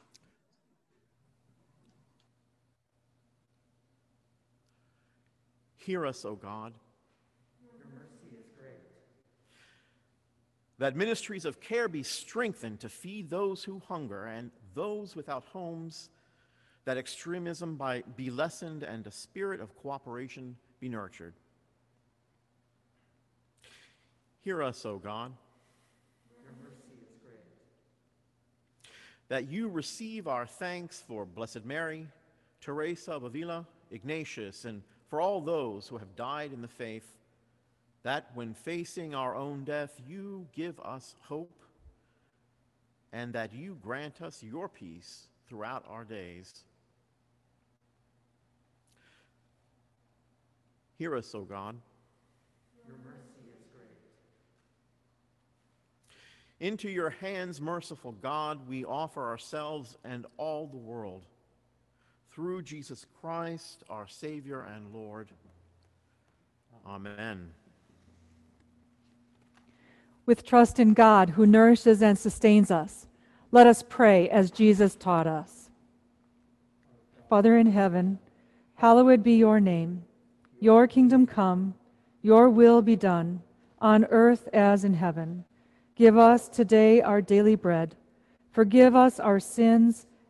Hear 5.86 6.08
us, 6.08 6.26
O 6.26 6.34
God. 6.34 6.74
Your 7.62 7.86
mercy 7.94 8.36
is 8.40 8.48
great. 8.58 8.82
That 10.80 10.96
ministries 10.96 11.46
of 11.46 11.62
care 11.62 11.88
be 11.88 12.02
strengthened 12.02 12.80
to 12.80 12.90
feed 12.90 13.30
those 13.30 13.64
who 13.64 13.80
hunger 13.88 14.26
and 14.26 14.50
those 14.74 15.16
without 15.16 15.44
homes, 15.44 16.10
that 16.86 16.98
extremism 16.98 17.76
by, 17.76 18.02
be 18.16 18.32
lessened 18.32 18.82
and 18.82 19.06
a 19.06 19.12
spirit 19.12 19.62
of 19.62 19.76
cooperation 19.76 20.56
be 20.80 20.90
nurtured. 20.90 21.36
Hear 24.42 24.64
us, 24.64 24.84
O 24.88 24.98
God. 24.98 25.34
Your 26.42 26.54
mercy 26.64 26.98
is 27.00 27.20
great. 27.22 28.90
that 29.28 29.52
you 29.52 29.68
receive 29.68 30.28
our 30.28 30.48
thanks 30.48 31.04
for 31.08 31.28
Blessed 31.28 31.64
Mary, 31.64 32.08
Teresa 32.60 33.12
of 33.12 33.24
Avila, 33.24 33.68
Ignatius, 33.92 34.66
and 34.66 34.82
for 35.10 35.22
all 35.22 35.42
those 35.42 35.88
who 35.88 35.98
have 35.98 36.16
died 36.16 36.52
in 36.54 36.62
the 36.62 36.68
faith, 36.68 37.08
that 38.04 38.30
when 38.34 38.54
facing 38.54 39.16
our 39.16 39.36
own 39.36 39.64
death, 39.64 40.00
you 40.08 40.48
give 40.54 40.80
us 40.80 41.16
hope, 41.22 41.60
and 43.12 43.34
that 43.34 43.54
you 43.54 43.78
grant 43.82 44.22
us 44.22 44.44
your 44.44 44.70
peace 44.70 45.28
throughout 45.48 45.86
our 45.90 46.04
days. 46.04 46.64
Hear 50.98 51.16
us, 51.16 51.34
O 51.36 51.42
God. 51.42 51.76
Your 52.88 52.98
mercy 52.98 53.50
is 53.54 53.66
great. 53.74 53.90
Into 56.68 56.90
your 56.90 57.10
hands, 57.10 57.60
merciful 57.60 58.14
God, 58.14 58.68
we 58.68 58.86
offer 58.86 59.24
ourselves 59.24 59.98
and 60.04 60.26
all 60.38 60.68
the 60.68 60.78
world. 60.78 61.26
Through 62.36 62.64
Jesus 62.64 63.06
Christ, 63.22 63.86
our 63.90 64.10
Savior 64.10 64.68
and 64.76 64.94
Lord. 64.94 65.30
Amen. 66.86 67.52
With 70.26 70.46
trust 70.46 70.78
in 70.78 70.94
God 70.94 71.30
who 71.30 71.46
nourishes 71.46 72.02
and 72.02 72.20
sustains 72.20 72.72
us, 72.72 73.08
let 73.52 73.68
us 73.68 73.86
pray 73.88 74.28
as 74.28 74.52
Jesus 74.52 74.96
taught 74.96 75.28
us. 75.28 75.70
Father 77.30 77.58
in 77.58 77.72
heaven, 77.72 78.20
hallowed 78.74 79.24
be 79.24 79.36
your 79.36 79.62
name. 79.62 80.04
Your 80.60 80.88
kingdom 80.88 81.26
come, 81.26 81.74
your 82.22 82.50
will 82.50 82.82
be 82.82 82.98
done, 82.98 83.42
on 83.80 84.04
earth 84.10 84.50
as 84.52 84.84
in 84.84 84.96
heaven. 84.96 85.46
Give 85.96 86.18
us 86.18 86.50
today 86.50 87.02
our 87.02 87.22
daily 87.22 87.56
bread. 87.56 87.96
Forgive 88.52 88.94
us 88.94 89.22
our 89.22 89.40
sins 89.40 90.06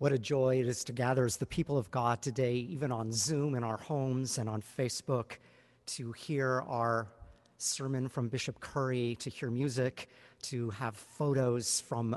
What 0.00 0.12
a 0.14 0.18
joy 0.18 0.60
it 0.60 0.66
is 0.66 0.82
to 0.84 0.94
gather 0.94 1.26
as 1.26 1.36
the 1.36 1.44
people 1.44 1.76
of 1.76 1.90
God 1.90 2.22
today, 2.22 2.54
even 2.54 2.90
on 2.90 3.12
Zoom 3.12 3.54
in 3.54 3.62
our 3.62 3.76
homes 3.76 4.38
and 4.38 4.48
on 4.48 4.62
Facebook, 4.62 5.32
to 5.88 6.12
hear 6.12 6.62
our 6.66 7.06
sermon 7.58 8.08
from 8.08 8.28
Bishop 8.28 8.60
Curry, 8.60 9.18
to 9.20 9.28
hear 9.28 9.50
music, 9.50 10.08
to 10.44 10.70
have 10.70 10.96
photos 10.96 11.82
from 11.82 12.16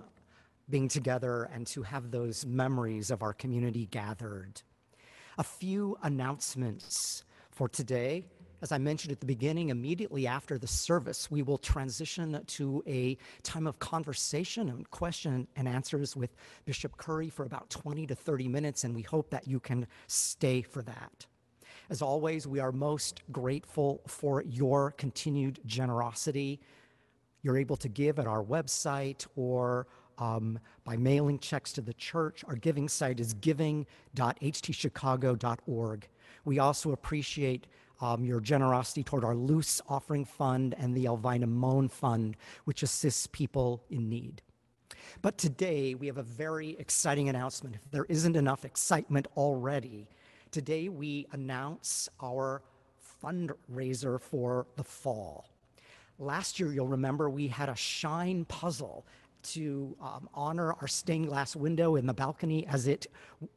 being 0.70 0.88
together, 0.88 1.50
and 1.54 1.68
to 1.68 1.84
have 1.84 2.10
those 2.10 2.46
memories 2.46 3.12
of 3.12 3.22
our 3.22 3.34
community 3.34 3.88
gathered. 3.88 4.62
A 5.38 5.44
few 5.44 5.98
announcements 6.04 7.26
for 7.52 7.68
today. 7.68 8.24
As 8.64 8.72
I 8.72 8.78
mentioned 8.78 9.12
at 9.12 9.20
the 9.20 9.26
beginning, 9.26 9.72
immediately 9.72 10.26
after 10.26 10.58
the 10.58 10.68
service, 10.68 11.30
we 11.30 11.42
will 11.42 11.58
transition 11.58 12.42
to 12.48 12.82
a 12.88 13.18
time 13.44 13.68
of 13.68 13.78
conversation 13.80 14.70
and 14.70 14.90
question 14.90 15.50
and 15.58 15.68
answers 15.68 16.16
with 16.16 16.34
Bishop 16.64 16.96
Curry 16.96 17.30
for 17.30 17.44
about 17.44 17.70
20 17.70 18.08
to 18.08 18.16
30 18.16 18.48
minutes, 18.48 18.86
and 18.86 18.96
we 18.96 19.02
hope 19.02 19.30
that 19.32 19.50
you 19.50 19.60
can 19.60 19.86
stay 20.08 20.62
for 20.62 20.82
that. 20.84 21.26
As 21.90 22.02
always, 22.02 22.48
we 22.48 22.62
are 22.62 22.72
most 22.72 23.22
grateful 23.34 24.00
for 24.08 24.44
your 24.44 24.92
continued 24.92 25.60
generosity. 25.66 26.62
You're 27.42 27.58
able 27.58 27.76
to 27.76 27.90
give 27.90 28.18
at 28.18 28.28
our 28.28 28.46
website 28.46 29.28
or 29.36 29.88
um, 30.18 30.58
by 30.86 30.96
mailing 30.96 31.40
checks 31.40 31.74
to 31.74 31.82
the 31.82 31.96
church. 31.96 32.46
Our 32.48 32.56
giving 32.56 32.88
site 32.88 33.20
is 33.20 33.34
giving.htchicago.org. 33.34 36.08
We 36.46 36.60
also 36.60 36.92
appreciate 36.94 37.68
um, 38.04 38.26
your 38.26 38.42
generosity 38.42 39.02
toward 39.02 39.24
our 39.24 39.34
Loose 39.34 39.82
Offering 39.88 40.26
Fund 40.26 40.76
and 40.78 40.94
the 40.94 41.06
Elvina 41.06 41.48
Moan 41.48 41.88
Fund, 41.88 42.36
which 42.66 42.84
assists 42.84 43.28
people 43.28 43.82
in 43.90 44.10
need. 44.10 44.42
But 45.22 45.38
today 45.38 45.96
we 45.96 46.08
have 46.08 46.18
a 46.18 46.24
very 46.24 46.72
exciting 46.80 47.30
announcement. 47.30 47.76
If 47.76 47.90
there 47.92 48.06
isn't 48.10 48.36
enough 48.36 48.66
excitement 48.66 49.28
already, 49.38 50.10
today 50.52 50.90
we 50.90 51.28
announce 51.32 52.10
our 52.22 52.62
fundraiser 53.24 54.20
for 54.20 54.68
the 54.76 54.84
fall. 54.84 55.46
Last 56.20 56.60
year, 56.60 56.74
you'll 56.74 56.88
remember 56.88 57.30
we 57.30 57.48
had 57.48 57.70
a 57.70 57.76
shine 57.76 58.44
puzzle 58.46 59.06
to 59.44 59.96
um, 60.02 60.30
honor 60.34 60.74
our 60.74 60.88
stained 60.88 61.28
glass 61.28 61.56
window 61.56 61.96
in 61.96 62.06
the 62.06 62.14
balcony 62.14 62.66
as 62.68 62.88
it 62.88 63.08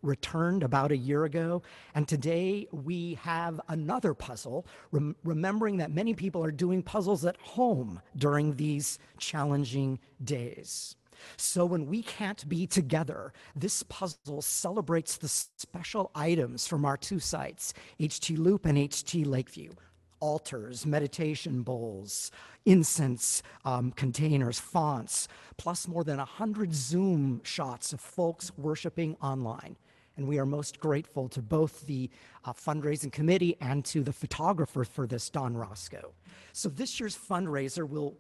returned 0.03 0.63
about 0.63 0.93
a 0.93 0.97
year 0.97 1.25
ago. 1.25 1.63
And 1.95 2.07
today 2.07 2.67
we 2.73 3.15
have 3.23 3.61
another 3.69 4.15
puzzle, 4.15 4.67
rem- 4.93 5.17
remembering 5.25 5.79
that 5.79 5.93
many 5.93 6.15
people 6.15 6.45
are 6.45 6.51
doing 6.53 6.83
puzzles 6.83 7.25
at 7.25 7.37
home 7.39 8.01
during 8.17 8.57
these 8.57 8.99
challenging 9.19 9.99
days. 10.23 10.97
So 11.37 11.65
when 11.65 11.87
we 11.87 12.03
can't 12.03 12.47
be 12.49 12.67
together, 12.67 13.33
this 13.55 13.83
puzzle 13.85 14.43
celebrates 14.43 15.17
the 15.17 15.29
special 15.29 16.11
items 16.15 16.67
from 16.67 16.85
our 16.85 16.97
two 16.97 17.19
sites, 17.19 17.73
HT 17.99 18.39
Loop 18.39 18.67
and 18.67 18.77
HT 18.77 19.27
Lakeview 19.27 19.73
altars, 20.21 20.87
meditation 20.87 21.63
bowls, 21.63 22.31
incense 22.65 23.43
um, 23.65 23.93
containers, 23.93 24.59
fonts, 24.59 25.29
plus 25.57 25.87
more 25.89 26.05
than 26.05 26.19
100 26.19 26.75
Zoom 26.75 27.41
shots 27.45 27.93
of 27.93 28.01
folks 28.01 28.51
worshiping 28.57 29.17
online. 29.23 29.77
And 30.17 30.27
we 30.27 30.39
are 30.39 30.47
most 30.47 30.81
grateful 30.81 31.29
to 31.31 31.43
both 31.43 31.87
the 31.87 32.11
uh, 32.45 32.53
fundraising 32.53 33.13
committee 33.13 33.57
and 33.61 33.85
to 33.87 34.03
the 34.03 34.13
photographer 34.13 34.85
for 34.85 35.07
this, 35.07 35.29
Don 35.29 35.57
Roscoe. 35.57 36.13
So 36.53 36.69
this 36.69 36.99
year's 36.99 37.17
fundraiser 37.17 37.87
will, 37.87 38.17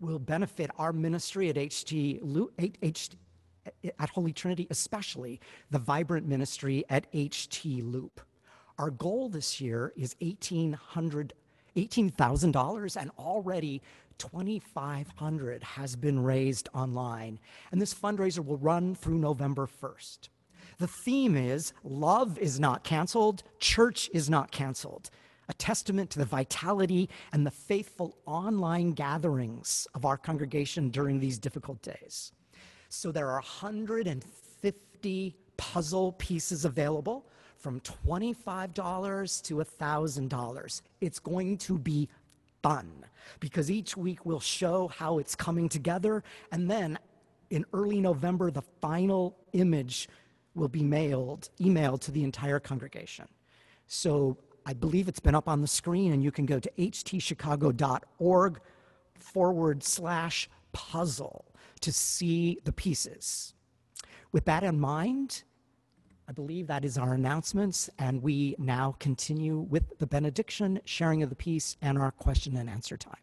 will 0.00 0.18
benefit 0.18 0.70
our 0.78 0.92
ministry 0.92 1.48
at 1.48 1.56
HT, 1.56 2.20
HT 2.58 3.14
at 3.98 4.10
Holy 4.10 4.32
Trinity, 4.32 4.66
especially 4.70 5.40
the 5.70 5.78
vibrant 5.78 6.26
ministry 6.26 6.84
at 6.88 7.10
HT 7.12 7.82
Loop. 7.90 8.20
Our 8.78 8.90
goal 8.90 9.28
this 9.28 9.60
year 9.60 9.92
is 9.96 10.14
$1,800, 10.22 11.32
$18,000 11.76 12.96
and 12.96 13.10
already 13.18 13.82
2,500 14.18 15.62
has 15.62 15.96
been 15.96 16.22
raised 16.22 16.68
online. 16.74 17.40
And 17.72 17.82
this 17.82 17.94
fundraiser 17.94 18.44
will 18.44 18.58
run 18.58 18.94
through 18.94 19.18
November 19.18 19.66
1st. 19.66 20.28
The 20.78 20.86
theme 20.86 21.36
is 21.36 21.72
love 21.82 22.38
is 22.38 22.60
not 22.60 22.84
canceled, 22.84 23.42
church 23.58 24.08
is 24.12 24.30
not 24.30 24.52
canceled. 24.52 25.10
A 25.48 25.54
testament 25.54 26.10
to 26.10 26.18
the 26.20 26.24
vitality 26.24 27.08
and 27.32 27.44
the 27.44 27.50
faithful 27.50 28.16
online 28.26 28.92
gatherings 28.92 29.88
of 29.94 30.04
our 30.04 30.16
congregation 30.16 30.90
during 30.90 31.18
these 31.18 31.38
difficult 31.38 31.82
days. 31.82 32.32
So 32.90 33.10
there 33.10 33.28
are 33.28 33.40
150 33.40 35.36
puzzle 35.56 36.12
pieces 36.12 36.64
available 36.64 37.26
from 37.58 37.80
$25 37.80 39.42
to 39.42 39.54
$1,000. 39.56 40.82
It's 41.00 41.18
going 41.18 41.58
to 41.58 41.78
be 41.78 42.08
fun 42.62 43.04
because 43.40 43.70
each 43.70 43.96
week 43.96 44.24
we'll 44.24 44.40
show 44.40 44.88
how 44.88 45.18
it's 45.18 45.34
coming 45.34 45.68
together. 45.68 46.22
And 46.52 46.70
then 46.70 46.98
in 47.50 47.64
early 47.72 48.00
November, 48.00 48.50
the 48.50 48.62
final 48.80 49.36
image 49.52 50.08
will 50.54 50.68
be 50.68 50.82
mailed, 50.82 51.50
emailed 51.60 52.00
to 52.02 52.10
the 52.10 52.24
entire 52.24 52.60
congregation. 52.60 53.26
So 53.86 54.36
I 54.66 54.74
believe 54.74 55.08
it's 55.08 55.20
been 55.20 55.34
up 55.34 55.48
on 55.48 55.62
the 55.62 55.68
screen, 55.68 56.12
and 56.12 56.22
you 56.22 56.30
can 56.30 56.46
go 56.46 56.58
to 56.58 56.70
htchicago.org 56.78 58.60
forward 59.18 59.82
slash 59.82 60.48
puzzle 60.72 61.44
to 61.80 61.92
see 61.92 62.58
the 62.64 62.72
pieces. 62.72 63.54
With 64.32 64.44
that 64.44 64.62
in 64.62 64.78
mind, 64.78 65.44
I 66.28 66.32
believe 66.32 66.66
that 66.66 66.84
is 66.84 66.98
our 66.98 67.14
announcements, 67.14 67.88
and 67.98 68.22
we 68.22 68.54
now 68.58 68.94
continue 68.98 69.60
with 69.60 69.98
the 69.98 70.06
benediction, 70.06 70.78
sharing 70.84 71.22
of 71.22 71.30
the 71.30 71.34
peace, 71.34 71.78
and 71.80 71.96
our 71.96 72.10
question 72.10 72.54
and 72.58 72.68
answer 72.68 72.98
time. 72.98 73.16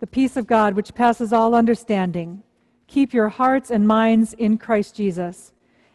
The 0.00 0.06
peace 0.06 0.36
of 0.36 0.46
God, 0.46 0.74
which 0.74 0.94
passes 0.94 1.32
all 1.32 1.54
understanding, 1.54 2.42
keep 2.88 3.14
your 3.14 3.30
hearts 3.30 3.70
and 3.70 3.88
minds 3.88 4.34
in 4.34 4.58
Christ 4.58 4.94
Jesus. 4.94 5.52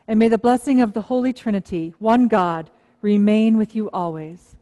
And 0.07 0.17
may 0.17 0.29
the 0.29 0.39
blessing 0.39 0.81
of 0.81 0.93
the 0.93 1.03
Holy 1.03 1.31
Trinity, 1.31 1.93
one 1.99 2.27
God, 2.27 2.71
remain 3.03 3.55
with 3.55 3.75
you 3.75 3.87
always. 3.91 4.55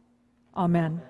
Amen. 0.54 1.02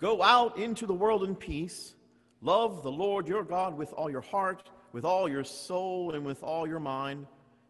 Go 0.00 0.22
out 0.22 0.56
into 0.58 0.86
the 0.86 0.94
world 0.94 1.24
in 1.24 1.34
peace. 1.34 1.94
Love 2.40 2.82
the 2.82 2.90
Lord 2.90 3.28
your 3.28 3.44
God 3.44 3.76
with 3.76 3.92
all 3.92 4.10
your 4.10 4.22
heart, 4.22 4.70
with 4.92 5.04
all 5.04 5.28
your 5.28 5.44
soul, 5.44 6.14
and 6.14 6.24
with 6.24 6.42
all 6.42 6.66
your 6.66 6.80
mind, 6.80 7.26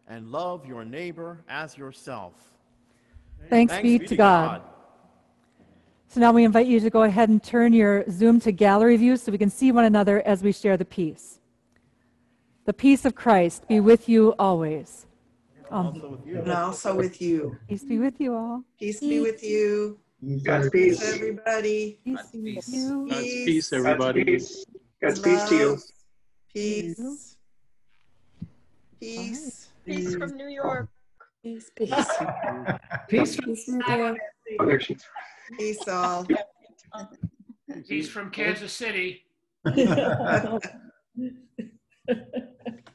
and 0.07 0.31
love 0.31 0.65
your 0.65 0.85
neighbor 0.85 1.43
as 1.49 1.77
yourself. 1.77 2.33
Thanks, 3.49 3.73
Thanks 3.73 3.83
be, 3.83 3.97
be, 3.97 4.07
to 4.07 4.15
God. 4.15 4.61
God. 4.61 4.69
So 6.07 6.19
now 6.19 6.31
we 6.31 6.43
invite 6.43 6.67
you 6.67 6.79
to 6.79 6.89
go 6.89 7.03
ahead 7.03 7.29
and 7.29 7.41
turn 7.41 7.73
your 7.73 8.09
Zoom 8.09 8.39
to 8.41 8.51
gallery 8.51 8.97
view 8.97 9.17
so 9.17 9.31
we 9.31 9.37
can 9.37 9.49
see 9.49 9.71
one 9.71 9.85
another 9.85 10.21
as 10.25 10.43
we 10.43 10.51
share 10.51 10.77
the 10.77 10.85
peace. 10.85 11.39
The 12.65 12.73
peace 12.73 13.05
of 13.05 13.15
Christ 13.15 13.67
be 13.67 13.79
with 13.79 14.07
you 14.07 14.35
always. 14.37 15.05
Um, 15.69 15.87
also 15.87 16.09
with 16.09 16.27
you. 16.27 16.37
And 16.39 16.51
also 16.51 16.95
with 16.95 17.21
you. 17.21 17.57
Peace 17.67 17.83
be 17.83 17.97
with 17.97 18.19
you 18.19 18.35
all. 18.35 18.63
Peace, 18.77 18.99
peace. 18.99 19.09
be 19.09 19.19
with 19.21 19.43
you. 19.43 19.99
God's 20.43 20.69
peace. 20.69 21.01
Everybody. 21.15 21.99
God's 22.05 22.29
peace. 22.31 22.69
God's 23.09 23.23
peace, 23.23 23.73
everybody. 23.73 24.39
God's 25.01 25.19
peace 25.19 25.43
to 25.49 25.55
you. 25.55 25.79
Peace. 26.53 27.37
Peace. 28.99 29.69
Peace 29.83 30.15
from 30.15 30.37
New 30.37 30.47
York. 30.47 30.89
Peace, 31.41 31.71
peace. 31.75 31.91
peace 33.09 33.35
from 33.35 33.55
New 33.67 33.95
York. 33.95 34.17
Oh, 34.59 34.65
there 34.67 34.79
she 34.79 34.95
Peace 35.57 35.87
all. 35.87 36.27
Peace 37.87 38.07
from 38.07 38.29
Kansas 38.29 38.73
City. 38.73 39.25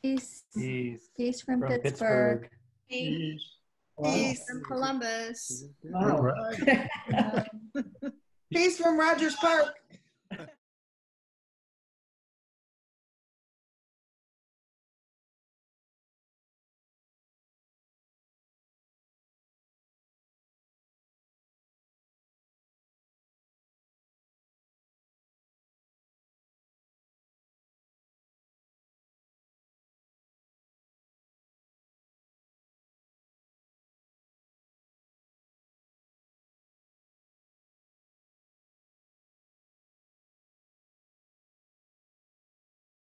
peace. 0.00 0.44
Peace. 0.54 1.08
Peace 1.16 1.40
from, 1.42 1.58
from 1.60 1.70
Pittsburgh. 1.70 1.82
Pittsburgh. 1.82 2.50
Peace. 2.88 3.55
He's 4.04 4.42
from 4.44 4.62
Columbus. 4.64 5.64
Wow. 5.84 6.32
He's 8.50 8.78
from 8.80 8.98
Rogers 8.98 9.34
Park. 9.36 9.74